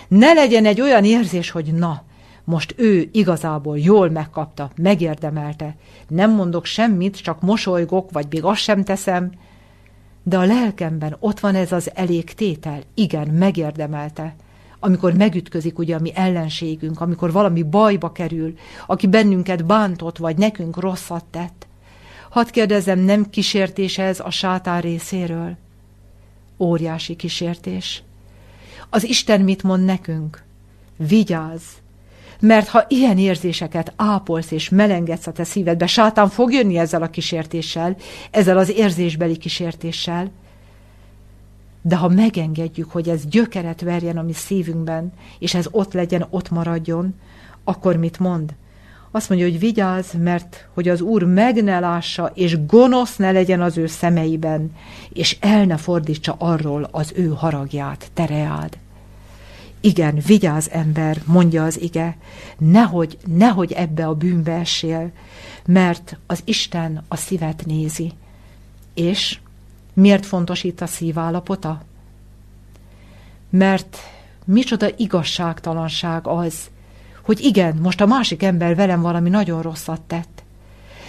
Ne 0.09 0.33
legyen 0.33 0.66
egy 0.66 0.81
olyan 0.81 1.05
érzés, 1.05 1.51
hogy 1.51 1.73
na, 1.75 2.03
most 2.45 2.75
ő 2.77 3.09
igazából 3.12 3.79
jól 3.79 4.11
megkapta, 4.11 4.71
megérdemelte. 4.77 5.77
Nem 6.09 6.31
mondok 6.31 6.64
semmit, 6.64 7.23
csak 7.23 7.40
mosolygok, 7.40 8.11
vagy 8.11 8.27
még 8.31 8.45
azt 8.45 8.61
sem 8.61 8.85
teszem, 8.85 9.33
de 10.23 10.38
a 10.38 10.45
lelkemben 10.45 11.16
ott 11.21 11.40
van 11.40 11.55
ez 11.55 11.73
az 11.73 11.90
elég 11.95 12.35
tétel. 12.35 12.81
Igen, 12.95 13.29
megérdemelte. 13.29 14.35
Amikor 14.81 15.12
megütközik 15.12 15.79
ugye 15.79 15.95
a 15.95 16.01
mi 16.01 16.12
ellenségünk, 16.14 17.01
amikor 17.01 17.33
valami 17.33 17.62
bajba 17.62 18.12
kerül, 18.12 18.55
aki 18.87 19.07
bennünket 19.07 19.66
bántott, 19.66 20.18
vagy 20.18 20.37
nekünk 20.38 20.81
rosszat 20.81 21.25
tett. 21.25 21.66
Hadd 22.31 22.51
kérdezem, 22.51 22.99
nem 22.99 23.31
kísértés 23.31 23.99
ez 23.99 24.21
a 24.21 24.31
sátán 24.31 24.81
részéről? 24.81 25.57
Óriási 26.62 27.16
kísértés. 27.16 28.03
Az 28.90 29.05
Isten 29.05 29.40
mit 29.40 29.62
mond 29.62 29.85
nekünk? 29.85 30.42
Vigyázz! 30.96 31.62
Mert 32.40 32.68
ha 32.68 32.85
ilyen 32.88 33.18
érzéseket 33.18 33.92
ápolsz 33.96 34.51
és 34.51 34.68
melengedsz 34.68 35.27
a 35.27 35.33
te 35.33 35.44
szívedbe, 35.44 35.87
sátán 35.87 36.29
fog 36.29 36.53
jönni 36.53 36.79
ezzel 36.79 37.03
a 37.03 37.11
kísértéssel, 37.11 37.96
ezzel 38.31 38.59
az 38.59 38.70
érzésbeli 38.70 39.37
kísértéssel. 39.37 40.31
De 41.83 41.96
ha 41.96 42.09
megengedjük, 42.09 42.90
hogy 42.90 43.09
ez 43.09 43.27
gyökeret 43.27 43.81
verjen 43.81 44.18
a 44.18 44.22
mi 44.22 44.33
szívünkben, 44.33 45.12
és 45.38 45.55
ez 45.55 45.66
ott 45.70 45.92
legyen, 45.92 46.27
ott 46.31 46.51
maradjon, 46.51 47.14
akkor 47.64 47.96
mit 47.96 48.18
mond? 48.18 48.55
Azt 49.14 49.29
mondja, 49.29 49.46
hogy 49.46 49.59
vigyázz, 49.59 50.14
mert 50.14 50.68
hogy 50.75 50.88
az 50.88 51.01
Úr 51.01 51.22
meg 51.22 51.62
ne 51.62 51.79
lássa, 51.79 52.31
és 52.35 52.66
gonosz 52.66 53.16
ne 53.16 53.31
legyen 53.31 53.61
az 53.61 53.77
ő 53.77 53.87
szemeiben, 53.87 54.72
és 55.12 55.37
el 55.40 55.64
ne 55.64 55.77
fordítsa 55.77 56.35
arról 56.38 56.88
az 56.90 57.12
ő 57.14 57.29
haragját, 57.29 58.11
tereád. 58.14 58.79
Igen, 59.81 60.18
vigyázz 60.27 60.68
ember, 60.70 61.22
mondja 61.27 61.64
az 61.64 61.81
ige, 61.81 62.16
nehogy, 62.59 63.18
nehogy 63.27 63.72
ebbe 63.72 64.07
a 64.07 64.14
bűnbe 64.14 64.53
essél, 64.53 65.11
mert 65.66 66.18
az 66.27 66.42
Isten 66.44 67.05
a 67.09 67.16
szívet 67.16 67.62
nézi. 67.66 68.12
És 68.94 69.38
miért 69.92 70.27
fontos 70.27 70.64
itt 70.64 70.81
a 70.81 70.87
szívállapota? 70.87 71.83
Mert 73.51 73.96
micsoda 74.44 74.88
igazságtalanság 74.96 76.27
az, 76.27 76.70
hogy 77.22 77.40
igen, 77.40 77.76
most 77.76 78.00
a 78.00 78.06
másik 78.06 78.42
ember 78.42 78.74
velem 78.74 79.00
valami 79.00 79.28
nagyon 79.28 79.62
rosszat 79.62 80.00
tett, 80.00 80.42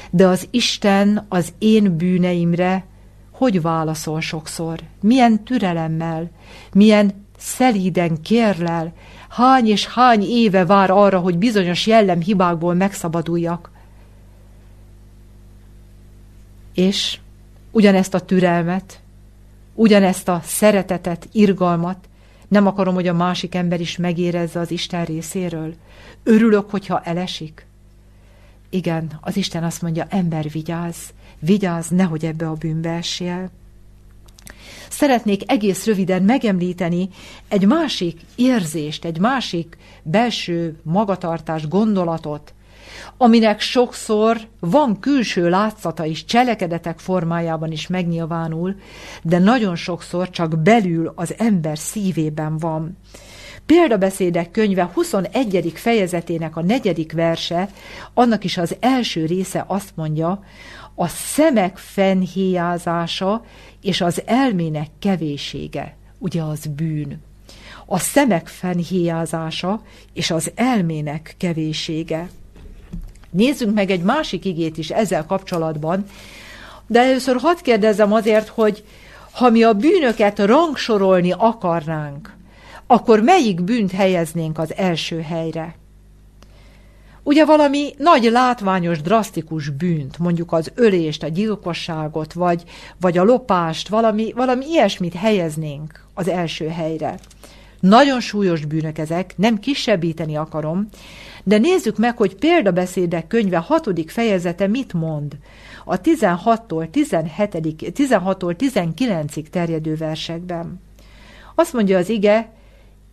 de 0.10 0.28
az 0.28 0.48
Isten 0.52 1.26
az 1.30 1.54
én 1.58 1.98
bűneimre 1.98 2.86
hogy 3.34 3.62
válaszol 3.62 4.22
sokszor? 4.22 4.80
Milyen 5.02 5.44
türelemmel, 5.44 6.30
milyen 6.74 7.26
szelíden 7.38 8.22
kérlel, 8.22 8.94
hány 9.30 9.68
és 9.68 9.88
hány 9.88 10.22
éve 10.22 10.66
vár 10.66 10.92
arra, 10.92 11.20
hogy 11.20 11.38
bizonyos 11.38 11.88
jellemhibákból 11.88 12.74
megszabaduljak. 12.74 13.72
És 16.74 17.20
ugyanezt 17.72 18.14
a 18.14 18.20
türelmet, 18.20 19.00
ugyanezt 19.74 20.28
a 20.28 20.42
szeretetet, 20.44 21.28
irgalmat 21.32 21.98
nem 22.54 22.68
akarom, 22.68 22.94
hogy 22.94 23.08
a 23.08 23.14
másik 23.14 23.56
ember 23.56 23.80
is 23.80 23.98
megérezze 23.98 24.60
az 24.60 24.72
Isten 24.72 25.06
részéről. 25.06 25.74
Örülök, 26.24 26.70
hogyha 26.70 27.02
elesik. 27.02 27.66
Igen, 28.70 29.12
az 29.22 29.38
Isten 29.38 29.64
azt 29.64 29.82
mondja, 29.82 30.06
ember 30.10 30.50
vigyáz, 30.50 30.98
vigyáz, 31.40 31.88
nehogy 31.88 32.26
ebbe 32.26 32.48
a 32.48 32.54
bűnbe 32.54 32.90
essél. 32.90 33.50
Szeretnék 34.90 35.52
egész 35.52 35.86
röviden 35.86 36.24
megemlíteni 36.24 37.10
egy 37.48 37.66
másik 37.66 38.20
érzést, 38.36 39.06
egy 39.06 39.20
másik 39.20 39.78
belső 40.04 40.80
magatartás, 40.84 41.68
gondolatot, 41.68 42.54
aminek 43.24 43.60
sokszor 43.60 44.38
van 44.60 45.00
külső 45.00 45.50
látszata 45.50 46.06
is, 46.06 46.26
cselekedetek 46.26 47.00
formájában 47.00 47.72
is 47.72 47.88
megnyilvánul, 47.88 48.76
de 49.22 49.40
nagyon 49.40 49.76
sokszor 49.76 50.30
csak 50.30 50.60
belül 50.60 51.14
az 51.16 51.36
ember 51.38 51.78
szívében 51.78 52.58
van. 52.58 52.98
Példabeszédek 53.66 54.52
könyve 54.52 54.90
21. 54.94 55.72
fejezetének 55.76 56.58
a 56.58 56.62
negyedik 56.62 57.12
verse, 57.12 57.70
annak 58.14 58.44
is 58.44 58.58
az 58.58 58.76
első 58.80 59.26
része 59.26 59.64
azt 59.68 59.92
mondja, 59.96 60.44
a 60.96 61.08
szemek 61.08 61.78
fennhéjázása 61.78 63.46
és 63.82 64.02
az 64.02 64.22
elmének 64.26 64.88
kevésége, 65.00 65.98
ugye 66.20 66.42
az 66.42 66.66
bűn. 66.66 67.22
A 67.86 68.00
szemek 68.00 68.48
fennhéjázása 68.48 69.82
és 70.14 70.32
az 70.32 70.52
elmének 70.56 71.36
kevésége. 71.38 72.30
Nézzünk 73.34 73.74
meg 73.74 73.90
egy 73.90 74.02
másik 74.02 74.46
igét 74.46 74.78
is 74.78 74.90
ezzel 74.90 75.26
kapcsolatban, 75.26 76.06
de 76.88 77.00
először 77.00 77.36
hadd 77.40 77.58
kérdezzem 77.62 78.14
azért, 78.14 78.48
hogy 78.48 78.84
ha 79.32 79.50
mi 79.50 79.64
a 79.64 79.74
bűnöket 79.74 80.40
rangsorolni 80.40 81.32
akarnánk, 81.38 82.36
akkor 82.88 83.22
melyik 83.22 83.62
bűnt 83.62 83.92
helyeznénk 83.92 84.58
az 84.58 84.74
első 84.76 85.22
helyre? 85.22 85.76
Ugye 87.24 87.46
valami 87.46 87.94
nagy 87.98 88.24
látványos, 88.24 89.02
drasztikus 89.02 89.70
bűnt, 89.70 90.18
mondjuk 90.18 90.52
az 90.52 90.72
ölést, 90.76 91.24
a 91.24 91.28
gyilkosságot, 91.28 92.34
vagy, 92.34 92.64
vagy 93.00 93.18
a 93.18 93.24
lopást, 93.24 93.88
valami, 93.88 94.32
valami 94.36 94.66
ilyesmit 94.66 95.14
helyeznénk 95.14 96.06
az 96.14 96.28
első 96.28 96.68
helyre. 96.68 97.20
Nagyon 97.84 98.20
súlyos 98.20 98.66
bűnök 98.66 98.98
ezek, 98.98 99.34
nem 99.38 99.60
kisebbíteni 99.60 100.36
akarom, 100.36 100.88
de 101.44 101.58
nézzük 101.58 101.98
meg, 101.98 102.18
hogy 102.18 102.36
példabeszédek 102.36 103.28
könyve 103.28 103.58
hatodik 103.58 104.10
fejezete 104.10 104.68
mit 104.68 104.94
mond 104.94 105.38
a 105.86 106.02
16-tól 106.02 106.90
17 106.90 107.58
16-tól 107.80 108.56
19-ig 108.60 109.48
terjedő 109.50 109.96
versekben. 109.96 110.82
Azt 111.56 111.74
mondja 111.74 111.98
az 111.98 112.10
ige, 112.10 112.52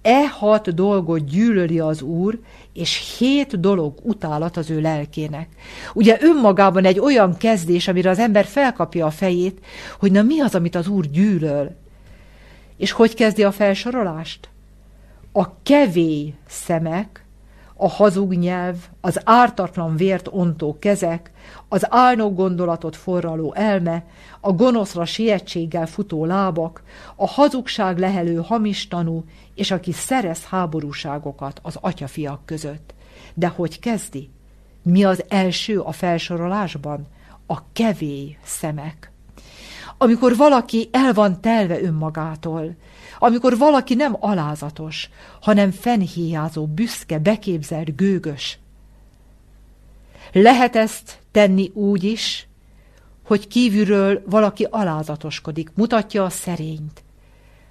E 0.03 0.29
hat 0.29 0.75
dolgot 0.75 1.25
gyűlöli 1.25 1.79
az 1.79 2.03
Úr, 2.03 2.39
és 2.73 3.17
hét 3.19 3.61
dolog 3.61 3.99
utálat 4.03 4.57
az 4.57 4.71
ő 4.71 4.81
lelkének. 4.81 5.49
Ugye 5.95 6.19
önmagában 6.21 6.85
egy 6.85 6.99
olyan 6.99 7.37
kezdés, 7.37 7.89
amire 7.89 8.11
az 8.11 8.19
ember 8.19 8.45
felkapja 8.45 9.07
a 9.07 9.11
fejét, 9.11 9.59
hogy 9.99 10.13
na 10.13 10.23
mi 10.23 10.41
az, 10.41 10.55
amit 10.55 10.75
az 10.75 10.89
Úr 10.89 11.07
gyűlöl. 11.07 11.77
És 12.77 12.93
hogy 12.93 13.15
kezdi 13.15 13.45
a 13.45 13.53
felsorolást? 13.53 14.49
A 15.33 15.63
kevély 15.63 16.35
szemek, 16.47 17.25
a 17.83 17.89
hazug 17.89 18.33
nyelv, 18.33 18.77
az 19.01 19.21
ártatlan 19.25 19.97
vért 19.97 20.29
ontó 20.31 20.79
kezek, 20.79 21.31
az 21.69 21.87
álnok 21.89 22.35
gondolatot 22.35 22.97
forraló 22.97 23.55
elme, 23.55 24.05
a 24.41 24.53
gonoszra 24.53 25.05
sietséggel 25.05 25.87
futó 25.87 26.25
lábak, 26.25 26.83
a 27.17 27.27
hazugság 27.27 27.99
lehelő 27.99 28.37
hamis 28.37 28.89
tanú, 28.89 29.25
és 29.55 29.71
aki 29.71 29.93
szerez 29.93 30.45
háborúságokat 30.45 31.61
az 31.63 31.77
atyafiak 31.81 32.41
között. 32.45 32.95
De 33.35 33.49
hogy 33.49 33.79
kezdi? 33.79 34.31
Mi 34.83 35.05
az 35.05 35.25
első 35.29 35.81
a 35.81 35.93
felsorolásban? 35.93 37.07
A 37.47 37.73
kevély 37.73 38.39
szemek. 38.45 39.10
Amikor 40.03 40.37
valaki 40.37 40.89
el 40.93 41.13
van 41.13 41.41
telve 41.41 41.83
önmagától, 41.83 42.75
amikor 43.19 43.59
valaki 43.59 43.95
nem 43.95 44.17
alázatos, 44.21 45.11
hanem 45.41 45.71
fenhéjázó, 45.71 46.67
büszke, 46.67 47.19
beképzelt, 47.19 47.97
gőgös. 47.97 48.59
Lehet 50.33 50.77
ezt 50.77 51.19
tenni 51.31 51.71
úgy 51.75 52.05
is, 52.05 52.49
hogy 53.25 53.49
kívülről 53.49 54.23
valaki 54.27 54.67
alázatoskodik, 54.71 55.73
mutatja 55.75 56.25
a 56.25 56.31
szerényt, 56.31 57.03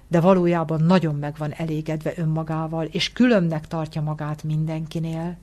de 0.08 0.20
valójában 0.20 0.82
nagyon 0.82 1.14
meg 1.14 1.34
van 1.38 1.52
elégedve 1.52 2.12
önmagával, 2.16 2.84
és 2.84 3.12
különnek 3.12 3.66
tartja 3.66 4.02
magát 4.02 4.42
mindenkinél. 4.42 5.36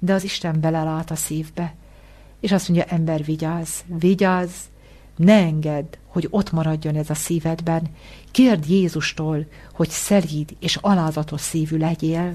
De 0.00 0.12
az 0.12 0.24
Isten 0.24 0.60
belelát 0.60 1.10
a 1.10 1.16
szívbe, 1.16 1.74
és 2.40 2.52
azt 2.52 2.68
mondja, 2.68 2.86
ember, 2.88 3.24
vigyázz, 3.24 3.80
vigyázz, 3.86 4.54
ne 5.20 5.34
engedd, 5.34 5.96
hogy 6.06 6.26
ott 6.30 6.52
maradjon 6.52 6.96
ez 6.96 7.10
a 7.10 7.14
szívedben. 7.14 7.82
Kérd 8.30 8.68
Jézustól, 8.68 9.46
hogy 9.72 9.88
szelíd 9.88 10.56
és 10.60 10.76
alázatos 10.80 11.40
szívű 11.40 11.76
legyél. 11.76 12.34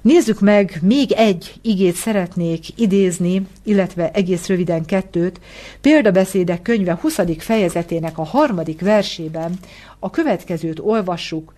Nézzük 0.00 0.40
meg, 0.40 0.78
még 0.82 1.12
egy 1.12 1.54
igét 1.62 1.94
szeretnék 1.94 2.78
idézni, 2.78 3.46
illetve 3.62 4.10
egész 4.10 4.46
röviden 4.46 4.84
kettőt. 4.84 5.40
Példabeszédek 5.80 6.62
könyve 6.62 6.98
20. 7.00 7.20
fejezetének 7.38 8.18
a 8.18 8.24
harmadik 8.24 8.80
versében 8.80 9.58
a 9.98 10.10
következőt 10.10 10.78
olvassuk. 10.78 11.54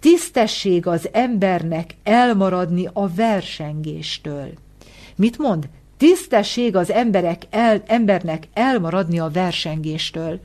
Tisztesség 0.00 0.86
az 0.86 1.08
embernek 1.12 1.94
elmaradni 2.02 2.88
a 2.92 3.08
versengéstől. 3.08 4.52
Mit 5.16 5.38
mond? 5.38 5.68
Tisztesség 5.98 6.76
az 6.76 6.90
emberek 6.90 7.42
el, 7.50 7.82
embernek 7.86 8.48
elmaradni 8.52 9.18
a 9.18 9.28
versengéstől. 9.28 10.40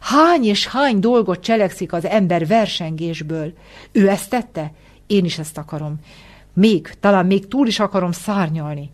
Hány 0.00 0.44
és 0.44 0.66
hány 0.66 0.98
dolgot 0.98 1.40
cselekszik 1.40 1.92
az 1.92 2.04
ember 2.04 2.46
versengésből. 2.46 3.52
Ő 3.92 4.08
ezt 4.08 4.30
tette? 4.30 4.72
Én 5.06 5.24
is 5.24 5.38
ezt 5.38 5.58
akarom. 5.58 6.00
Még, 6.52 6.94
talán 7.00 7.26
még 7.26 7.48
túl 7.48 7.66
is 7.66 7.80
akarom 7.80 8.12
szárnyalni. 8.12 8.90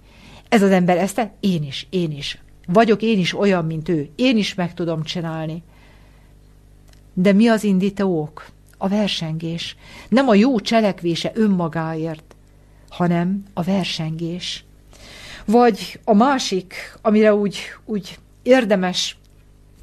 Ez 0.49 0.63
az 0.63 0.71
ember 0.71 0.97
ezt 0.97 1.15
tette? 1.15 1.35
Én 1.41 1.63
is, 1.63 1.87
én 1.91 2.11
is. 2.11 2.39
Vagyok 2.67 3.03
én 3.03 3.19
is 3.19 3.39
olyan, 3.39 3.65
mint 3.65 3.89
ő. 3.89 4.09
Én 4.17 4.37
is 4.37 4.55
meg 4.55 4.75
tudom 4.75 5.03
csinálni. 5.03 5.63
De 7.13 7.33
mi 7.33 7.49
az 7.49 7.65
indító? 7.65 8.33
A 8.79 8.89
versengés. 8.89 9.77
Nem 10.09 10.29
a 10.29 10.35
jó 10.35 10.61
cselekvése 10.61 11.33
önmagáért, 11.35 12.37
hanem 12.89 13.45
a 13.55 13.63
versengés. 13.63 14.66
Vagy 15.47 16.01
a 16.05 16.15
másik, 16.15 16.75
amire 17.03 17.35
úgy, 17.35 17.59
úgy 17.85 18.19
érdemes 18.43 19.17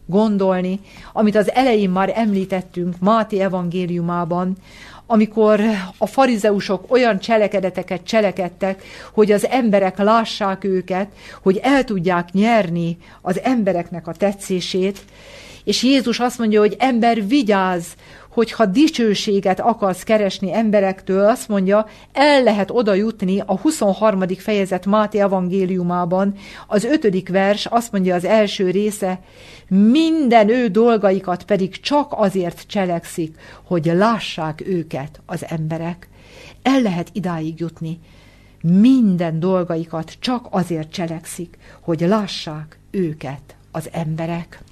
gondolni, 0.05 0.79
amit 1.13 1.35
az 1.35 1.51
elején 1.51 1.89
már 1.89 2.11
említettünk 2.15 2.95
Máté 2.99 3.39
evangéliumában, 3.39 4.57
amikor 5.05 5.61
a 5.97 6.05
farizeusok 6.05 6.91
olyan 6.91 7.19
cselekedeteket 7.19 8.03
cselekedtek, 8.03 8.83
hogy 9.13 9.31
az 9.31 9.47
emberek 9.47 9.97
lássák 9.97 10.63
őket, 10.63 11.07
hogy 11.41 11.57
el 11.57 11.83
tudják 11.83 12.31
nyerni 12.31 12.97
az 13.21 13.41
embereknek 13.41 14.07
a 14.07 14.13
tetszését, 14.13 15.05
és 15.63 15.83
Jézus 15.83 16.19
azt 16.19 16.37
mondja, 16.37 16.59
hogy 16.59 16.75
ember, 16.79 17.27
vigyázz, 17.27 17.85
hogyha 18.33 18.65
dicsőséget 18.65 19.59
akarsz 19.59 20.03
keresni 20.03 20.53
emberektől, 20.53 21.25
azt 21.25 21.47
mondja, 21.47 21.87
el 22.13 22.43
lehet 22.43 22.71
oda 22.71 22.93
jutni 22.93 23.39
a 23.45 23.59
23. 23.59 24.21
fejezet 24.37 24.85
Máté 24.85 25.19
evangéliumában, 25.19 26.35
az 26.67 26.83
ötödik 26.83 27.29
vers, 27.29 27.65
azt 27.65 27.91
mondja 27.91 28.15
az 28.15 28.25
első 28.25 28.69
része, 28.69 29.19
minden 29.67 30.49
ő 30.49 30.67
dolgaikat 30.67 31.43
pedig 31.43 31.79
csak 31.79 32.13
azért 32.15 32.63
cselekszik, 32.67 33.37
hogy 33.63 33.85
lássák 33.85 34.63
őket 34.65 35.21
az 35.25 35.45
emberek. 35.47 36.09
El 36.61 36.81
lehet 36.81 37.09
idáig 37.11 37.59
jutni. 37.59 37.99
Minden 38.61 39.39
dolgaikat 39.39 40.13
csak 40.19 40.47
azért 40.49 40.91
cselekszik, 40.91 41.57
hogy 41.81 41.99
lássák 41.99 42.79
őket 42.91 43.55
az 43.71 43.89
emberek. 43.91 44.63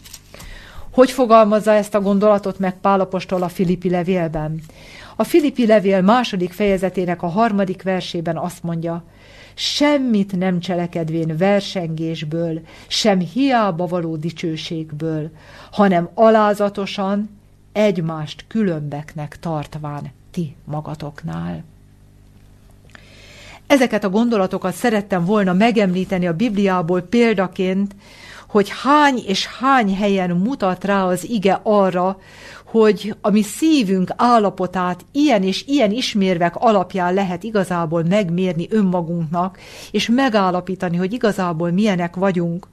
Hogy 0.92 1.12
fogalmazza 1.12 1.74
ezt 1.74 1.96
a 1.96 2.02
gondolatot 2.02 2.60
meg 2.60 2.80
Pálapostól 2.80 3.44
a 3.44 3.50
Filippi 3.50 3.90
levélben? 3.90 4.62
A 5.16 5.24
Filippi 5.24 5.66
levél 5.66 6.02
második 6.02 6.54
fejezetének 6.54 7.22
a 7.22 7.28
harmadik 7.28 7.84
versében 7.84 8.38
azt 8.38 8.64
mondja, 8.64 9.04
semmit 9.54 10.38
nem 10.38 10.60
cselekedvén 10.60 11.38
versengésből, 11.38 12.62
sem 12.88 13.20
hiába 13.20 13.86
való 13.86 14.16
dicsőségből, 14.16 15.30
hanem 15.72 16.10
alázatosan 16.14 17.30
egymást 17.72 18.46
különbeknek 18.48 19.40
tartván 19.40 20.12
ti 20.32 20.56
magatoknál. 20.66 21.64
Ezeket 23.68 24.04
a 24.04 24.10
gondolatokat 24.10 24.74
szerettem 24.74 25.26
volna 25.26 25.54
megemlíteni 25.54 26.28
a 26.28 26.34
Bibliából 26.34 27.02
példaként, 27.02 27.96
hogy 28.52 28.72
hány 28.84 29.24
és 29.28 29.48
hány 29.48 29.96
helyen 29.96 30.30
mutat 30.30 30.84
rá 30.84 31.06
az 31.06 31.30
ige 31.30 31.60
arra, 31.64 32.18
hogy 32.66 33.16
a 33.22 33.30
mi 33.30 33.42
szívünk 33.42 34.12
állapotát 34.16 35.06
ilyen 35.12 35.44
és 35.44 35.66
ilyen 35.68 35.92
ismérvek 35.92 36.56
alapján 36.56 37.14
lehet 37.14 37.44
igazából 37.44 38.04
megmérni 38.04 38.68
önmagunknak, 38.70 39.60
és 39.92 40.10
megállapítani, 40.10 40.98
hogy 40.98 41.14
igazából 41.14 41.72
milyenek 41.72 42.16
vagyunk. 42.16 42.68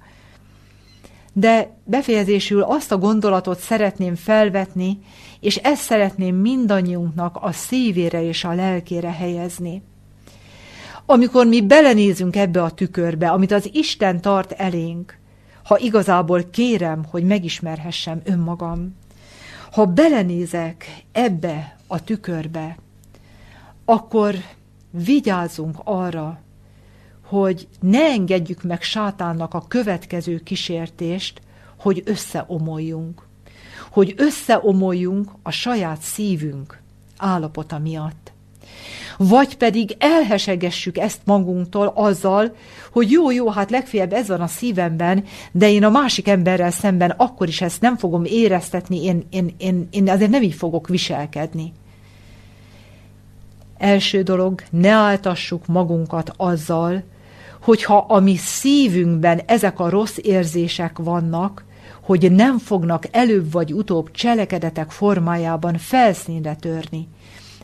De 1.33 1.77
befejezésül 1.85 2.62
azt 2.62 2.93
a 2.93 2.99
gondolatot 2.99 3.59
szeretném 3.59 4.14
felvetni, 4.14 4.99
és 5.41 5.57
ezt 5.57 5.83
szeretném 5.83 6.37
mindannyiunknak 6.37 7.38
a 7.41 7.53
szívére 7.53 8.23
és 8.23 8.45
a 8.45 8.55
lelkére 8.55 9.12
helyezni. 9.12 9.83
Amikor 11.07 11.47
mi 11.47 11.62
belenézünk 11.62 12.37
ebbe 12.37 12.62
a 12.62 12.71
tükörbe, 12.71 13.31
amit 13.31 13.53
az 13.53 13.69
Isten 13.73 14.21
tart 14.21 14.53
elénk, 14.53 15.17
ha 15.68 15.78
igazából 15.78 16.42
kérem, 16.50 17.04
hogy 17.04 17.24
megismerhessem 17.24 18.20
önmagam. 18.24 18.96
Ha 19.72 19.85
belenézek 19.85 21.04
ebbe 21.12 21.76
a 21.87 22.04
tükörbe, 22.04 22.76
akkor 23.85 24.35
vigyázzunk 24.90 25.76
arra, 25.85 26.40
hogy 27.24 27.68
ne 27.81 28.00
engedjük 28.00 28.62
meg 28.62 28.83
sátánnak 28.83 29.54
a 29.54 29.64
következő 29.68 30.38
kísértést, 30.38 31.40
hogy 31.78 32.02
összeomoljunk. 32.04 33.22
Hogy 33.90 34.14
összeomoljunk 34.16 35.31
a 35.42 35.50
saját 35.50 36.00
szívünk 36.00 36.81
állapota 37.16 37.78
miatt 37.78 38.33
vagy 39.18 39.57
pedig 39.57 39.96
elhesegessük 39.98 40.98
ezt 40.98 41.21
magunktól 41.25 41.92
azzal, 41.94 42.54
hogy 42.92 43.10
jó, 43.10 43.31
jó, 43.31 43.48
hát 43.48 43.71
legfeljebb 43.71 44.12
ez 44.12 44.29
van 44.29 44.40
a 44.40 44.46
szívemben, 44.46 45.25
de 45.52 45.71
én 45.71 45.85
a 45.85 45.90
másik 45.90 46.29
emberrel 46.29 46.71
szemben 46.71 47.10
akkor 47.10 47.48
is 47.48 47.60
ezt 47.60 47.81
nem 47.81 47.96
fogom 47.96 48.25
éreztetni, 48.25 49.04
én, 49.04 49.27
én, 49.31 49.54
én, 49.58 49.88
én 49.90 50.10
azért 50.10 50.31
nem 50.31 50.42
így 50.42 50.54
fogok 50.54 50.88
viselkedni. 50.88 51.73
Első 53.79 54.23
dolog, 54.23 54.62
ne 54.71 54.90
áltassuk 54.90 55.66
magunkat 55.66 56.33
azzal, 56.37 57.02
hogyha 57.62 57.96
a 57.96 58.21
mi 58.21 58.37
szívünkben 58.37 59.40
ezek 59.46 59.81
a 59.81 59.88
rossz 59.88 60.16
érzések 60.23 60.98
vannak, 60.98 61.64
hogy 62.02 62.33
nem 62.33 62.58
fognak 62.58 63.04
előbb 63.10 63.52
vagy 63.52 63.73
utóbb 63.73 64.10
cselekedetek 64.10 64.90
formájában 64.90 65.79
felszínre 65.79 66.54
törni 66.54 67.08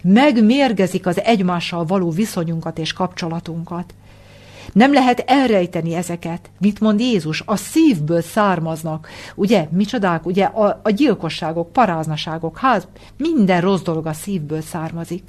megmérgezik 0.05 1.07
az 1.07 1.20
egymással 1.20 1.84
való 1.84 2.11
viszonyunkat 2.11 2.78
és 2.78 2.92
kapcsolatunkat. 2.92 3.94
Nem 4.72 4.92
lehet 4.92 5.24
elrejteni 5.26 5.94
ezeket. 5.94 6.50
Mit 6.59 6.80
mond 6.80 7.00
Jézus? 7.00 7.42
A 7.46 7.57
szívből 7.57 8.22
származnak. 8.22 9.09
Ugye, 9.34 9.68
micsodák? 9.70 10.26
Ugye 10.26 10.44
a, 10.44 10.80
a 10.82 10.90
gyilkosságok, 10.90 11.72
paráznaságok, 11.72 12.59
ház, 12.59 12.86
minden 13.16 13.61
rossz 13.61 13.82
dolog 13.82 14.07
a 14.07 14.12
szívből 14.12 14.61
származik. 14.61 15.22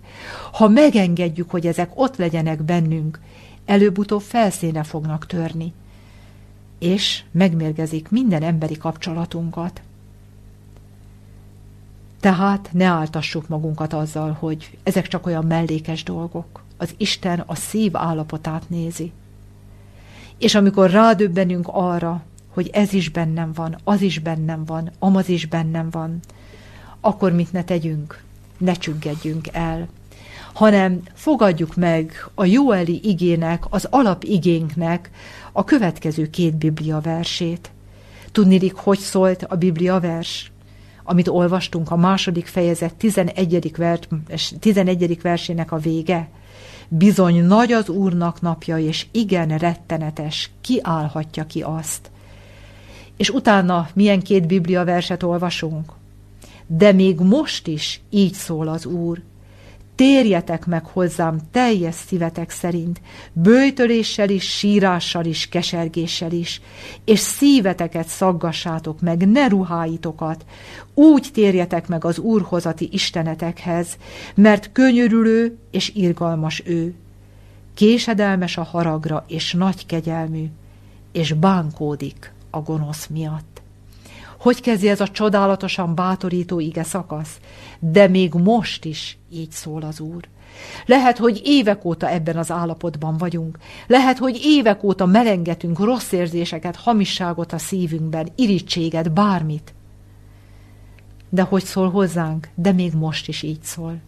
Ha 0.51 0.67
megengedjük, 0.67 1.49
hogy 1.49 1.67
ezek 1.67 1.91
ott 1.93 2.17
legyenek 2.17 2.63
bennünk, 2.63 3.19
előbb-utóbb 3.65 4.21
felszíne 4.21 4.83
fognak 4.83 5.25
törni. 5.25 5.73
És 6.79 7.23
megmérgezik 7.31 8.09
minden 8.09 8.43
emberi 8.43 8.77
kapcsolatunkat. 8.77 9.81
Tehát 12.25 12.69
ne 12.71 12.85
áltassuk 12.85 13.47
magunkat 13.47 13.93
azzal, 13.93 14.37
hogy 14.39 14.77
ezek 14.83 15.07
csak 15.07 15.25
olyan 15.25 15.45
mellékes 15.45 16.03
dolgok. 16.03 16.63
Az 16.77 16.93
Isten 16.97 17.43
a 17.45 17.55
szív 17.55 17.95
állapotát 17.95 18.69
nézi. 18.69 19.11
És 20.37 20.55
amikor 20.55 20.89
rádöbbenünk 20.89 21.67
arra, 21.71 22.23
hogy 22.47 22.69
ez 22.73 22.93
is 22.93 23.09
bennem 23.09 23.51
van, 23.53 23.77
az 23.83 24.01
is 24.01 24.19
bennem 24.19 24.65
van, 24.65 24.91
amaz 24.99 25.29
is 25.29 25.45
bennem 25.45 25.89
van, 25.89 26.19
akkor 26.99 27.31
mit 27.31 27.51
ne 27.51 27.63
tegyünk? 27.63 28.23
Ne 28.57 28.73
csüggedjünk 28.73 29.47
el, 29.51 29.87
hanem 30.53 31.01
fogadjuk 31.13 31.75
meg 31.75 32.29
a 32.33 32.45
Jóeli 32.45 32.99
igének, 33.03 33.63
az 33.69 33.87
alapigénknek 33.89 35.09
a 35.51 35.63
következő 35.63 36.29
két 36.29 36.55
biblia 36.55 36.99
versét. 36.99 37.71
Tudnilik, 38.31 38.73
hogy 38.73 38.99
szólt 38.99 39.43
a 39.43 39.55
biblia 39.55 39.99
vers? 39.99 40.53
Amit 41.07 41.27
olvastunk, 41.27 41.91
a 41.91 41.95
második 41.95 42.45
fejezet 42.45 42.95
11. 42.95 43.71
Vers, 43.77 44.53
11. 44.59 45.21
versének 45.21 45.71
a 45.71 45.77
vége. 45.77 46.29
Bizony 46.87 47.43
nagy 47.43 47.71
az 47.71 47.89
Úrnak 47.89 48.41
napja, 48.41 48.77
és 48.77 49.05
igen 49.11 49.57
rettenetes, 49.57 50.51
ki 50.61 50.79
állhatja 50.83 51.45
ki 51.45 51.61
azt. 51.61 52.11
És 53.17 53.29
utána 53.29 53.89
milyen 53.93 54.21
két 54.21 54.47
biblia 54.47 54.83
verset 54.83 55.23
olvasunk? 55.23 55.91
De 56.67 56.91
még 56.91 57.19
most 57.19 57.67
is 57.67 58.01
így 58.09 58.33
szól 58.33 58.67
az 58.67 58.85
Úr, 58.85 59.21
Térjetek 59.95 60.65
meg 60.65 60.85
hozzám 60.85 61.39
teljes 61.51 61.95
szívetek 61.95 62.49
szerint, 62.49 63.01
bőjtöléssel 63.33 64.29
is, 64.29 64.57
sírással 64.57 65.25
is, 65.25 65.49
kesergéssel 65.49 66.31
is, 66.31 66.61
és 67.05 67.19
szíveteket 67.19 68.07
szaggassátok 68.07 69.01
meg, 69.01 69.27
ne 69.27 69.47
ruháitokat, 69.47 70.45
úgy 70.93 71.29
térjetek 71.33 71.87
meg 71.87 72.05
az 72.05 72.19
úrhozati 72.19 72.89
istenetekhez, 72.91 73.97
mert 74.35 74.71
könyörülő 74.71 75.57
és 75.71 75.91
irgalmas 75.93 76.63
ő, 76.65 76.93
késedelmes 77.73 78.57
a 78.57 78.63
haragra 78.63 79.23
és 79.27 79.53
nagy 79.53 79.85
kegyelmű, 79.85 80.45
és 81.11 81.33
bánkódik 81.33 82.33
a 82.49 82.61
gonosz 82.61 83.07
miatt. 83.07 83.54
Hogy 84.45 84.61
kezdi 84.61 84.89
ez 84.89 85.01
a 85.01 85.07
csodálatosan 85.07 85.95
bátorító 85.95 86.59
ige 86.59 86.83
szakasz? 86.83 87.39
De 87.79 88.07
még 88.07 88.33
most 88.33 88.85
is 88.85 89.17
így 89.31 89.51
szól 89.51 89.81
az 89.81 89.99
Úr. 89.99 90.27
Lehet, 90.85 91.17
hogy 91.17 91.41
évek 91.43 91.85
óta 91.85 92.09
ebben 92.09 92.37
az 92.37 92.51
állapotban 92.51 93.17
vagyunk. 93.17 93.57
Lehet, 93.87 94.17
hogy 94.17 94.39
évek 94.43 94.83
óta 94.83 95.05
melengetünk 95.05 95.79
rossz 95.79 96.11
érzéseket, 96.11 96.75
hamisságot 96.75 97.53
a 97.53 97.57
szívünkben, 97.57 98.27
irítséget, 98.35 99.13
bármit. 99.13 99.73
De 101.29 101.41
hogy 101.41 101.63
szól 101.63 101.89
hozzánk? 101.89 102.49
De 102.55 102.71
még 102.71 102.93
most 102.93 103.27
is 103.27 103.41
így 103.41 103.63
szól 103.63 104.01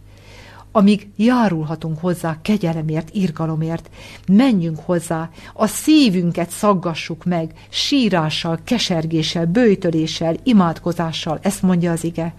amíg 0.78 1.08
járulhatunk 1.16 1.98
hozzá 1.98 2.38
kegyelemért, 2.42 3.10
irgalomért, 3.12 3.90
menjünk 4.26 4.78
hozzá, 4.84 5.30
a 5.54 5.66
szívünket 5.66 6.50
szaggassuk 6.50 7.24
meg, 7.24 7.52
sírással, 7.68 8.58
kesergéssel, 8.64 9.46
bőjtöléssel, 9.46 10.36
imádkozással, 10.42 11.38
ezt 11.42 11.62
mondja 11.62 11.92
az 11.92 12.04
ige. 12.04 12.34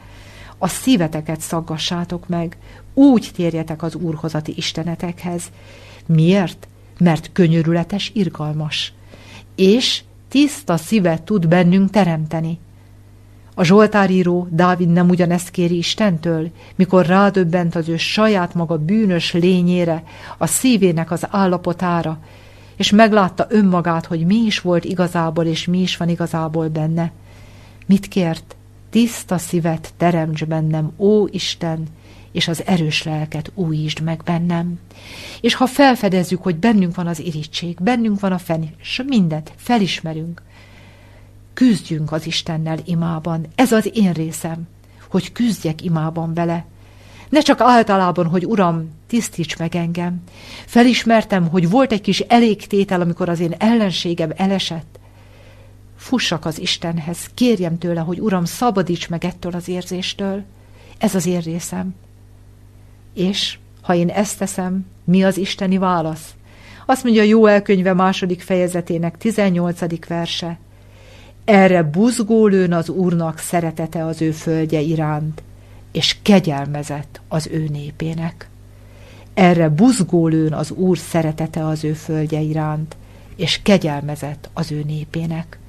A 0.57 0.67
szíveteket 0.67 1.41
szaggassátok 1.41 2.27
meg, 2.27 2.57
úgy 2.93 3.31
térjetek 3.35 3.83
az 3.83 3.95
úrhozati 3.95 4.53
istenetekhez. 4.55 5.43
Miért? 6.05 6.67
Mert 6.99 7.29
könyörületes, 7.31 8.11
irgalmas. 8.13 8.93
És 9.55 10.03
tiszta 10.27 10.77
szívet 10.77 11.21
tud 11.21 11.47
bennünk 11.47 11.89
teremteni. 11.89 12.59
A 13.59 13.63
Zsoltáríró 13.63 14.47
Dávid 14.51 14.89
nem 14.89 15.09
ugyanezt 15.09 15.49
kéri 15.49 15.77
Istentől, 15.77 16.51
mikor 16.75 17.05
rádöbbent 17.05 17.75
az 17.75 17.89
ő 17.89 17.97
saját 17.97 18.53
maga 18.53 18.77
bűnös 18.77 19.33
lényére, 19.33 20.03
a 20.37 20.45
szívének 20.45 21.11
az 21.11 21.27
állapotára, 21.29 22.19
és 22.75 22.91
meglátta 22.91 23.45
önmagát, 23.49 24.05
hogy 24.05 24.25
mi 24.25 24.35
is 24.35 24.61
volt 24.61 24.85
igazából, 24.85 25.45
és 25.45 25.65
mi 25.65 25.79
is 25.81 25.97
van 25.97 26.09
igazából 26.09 26.67
benne. 26.67 27.11
Mit 27.85 28.07
kért? 28.07 28.55
Tiszta 28.89 29.37
szívet 29.37 29.93
teremts 29.97 30.45
bennem, 30.45 30.91
ó 30.97 31.25
Isten, 31.25 31.83
és 32.31 32.47
az 32.47 32.63
erős 32.65 33.03
lelket 33.03 33.51
újítsd 33.55 34.01
meg 34.01 34.21
bennem. 34.25 34.79
És 35.41 35.53
ha 35.53 35.65
felfedezzük, 35.65 36.43
hogy 36.43 36.55
bennünk 36.55 36.95
van 36.95 37.07
az 37.07 37.19
irítség, 37.19 37.77
bennünk 37.81 38.19
van 38.19 38.31
a 38.31 38.37
fen, 38.37 38.69
és 38.81 39.03
mindent 39.07 39.51
felismerünk, 39.55 40.41
küzdjünk 41.59 42.11
az 42.11 42.25
Istennel 42.25 42.77
imában. 42.85 43.47
Ez 43.55 43.71
az 43.71 43.89
én 43.93 44.11
részem, 44.11 44.67
hogy 45.09 45.31
küzdjek 45.31 45.83
imában 45.83 46.33
vele. 46.33 46.65
Ne 47.29 47.39
csak 47.39 47.61
általában, 47.61 48.25
hogy 48.27 48.45
Uram, 48.45 48.89
tisztíts 49.07 49.57
meg 49.57 49.75
engem. 49.75 50.21
Felismertem, 50.65 51.47
hogy 51.47 51.69
volt 51.69 51.91
egy 51.91 52.01
kis 52.01 52.19
elégtétel, 52.19 53.01
amikor 53.01 53.29
az 53.29 53.39
én 53.39 53.55
ellenségem 53.57 54.31
elesett. 54.35 54.99
Fussak 55.95 56.45
az 56.45 56.59
Istenhez, 56.59 57.29
kérjem 57.33 57.77
tőle, 57.77 57.99
hogy 57.99 58.19
Uram, 58.19 58.45
szabadíts 58.45 59.09
meg 59.09 59.25
ettől 59.25 59.51
az 59.51 59.67
érzéstől. 59.67 60.43
Ez 60.97 61.15
az 61.15 61.25
én 61.25 61.39
részem. 61.39 61.95
És 63.13 63.57
ha 63.81 63.95
én 63.95 64.09
ezt 64.09 64.37
teszem, 64.37 64.85
mi 65.03 65.23
az 65.23 65.37
isteni 65.37 65.77
válasz? 65.77 66.33
Azt 66.85 67.03
mondja 67.03 67.23
jó 67.23 67.45
elkönyve 67.45 67.93
második 67.93 68.41
fejezetének 68.41 69.17
18. 69.17 70.07
verse. 70.07 70.59
Erre 71.49 71.83
buzgólőn 71.83 72.73
az 72.73 72.89
Úrnak 72.89 73.37
szeretete 73.37 74.05
az 74.05 74.21
ő 74.21 74.31
földje 74.31 74.79
iránt, 74.79 75.41
és 75.91 76.15
kegyelmezett 76.21 77.21
az 77.27 77.47
ő 77.51 77.67
népének. 77.71 78.49
Erre 79.33 79.69
buzgólőn 79.69 80.53
az 80.53 80.71
Úr 80.71 80.97
szeretete 80.97 81.65
az 81.65 81.83
ő 81.83 81.93
földje 81.93 82.39
iránt, 82.39 82.95
és 83.35 83.59
kegyelmezett 83.63 84.49
az 84.53 84.71
ő 84.71 84.83
népének. 84.83 85.59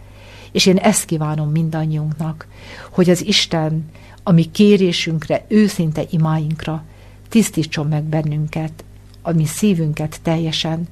És 0.53 0.67
én 0.67 0.77
ezt 0.77 1.05
kívánom 1.05 1.51
mindannyiunknak, 1.51 2.47
hogy 2.91 3.11
az 3.11 3.27
Isten 3.27 3.91
a 4.23 4.33
mi 4.33 4.45
kérésünkre, 4.45 5.45
őszinte 5.49 6.03
imáinkra 6.11 6.85
tisztítson 7.29 7.87
meg 7.87 8.03
bennünket, 8.03 8.85
a 9.23 9.33
mi 9.33 9.45
szívünket 9.45 10.21
teljesen, 10.23 10.89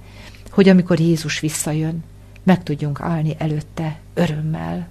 hogy 0.50 0.68
amikor 0.68 1.00
Jézus 1.00 1.40
visszajön, 1.40 2.04
meg 2.42 2.62
tudjunk 2.62 3.00
állni 3.00 3.34
előtte 3.38 3.98
örömmel. 4.18 4.86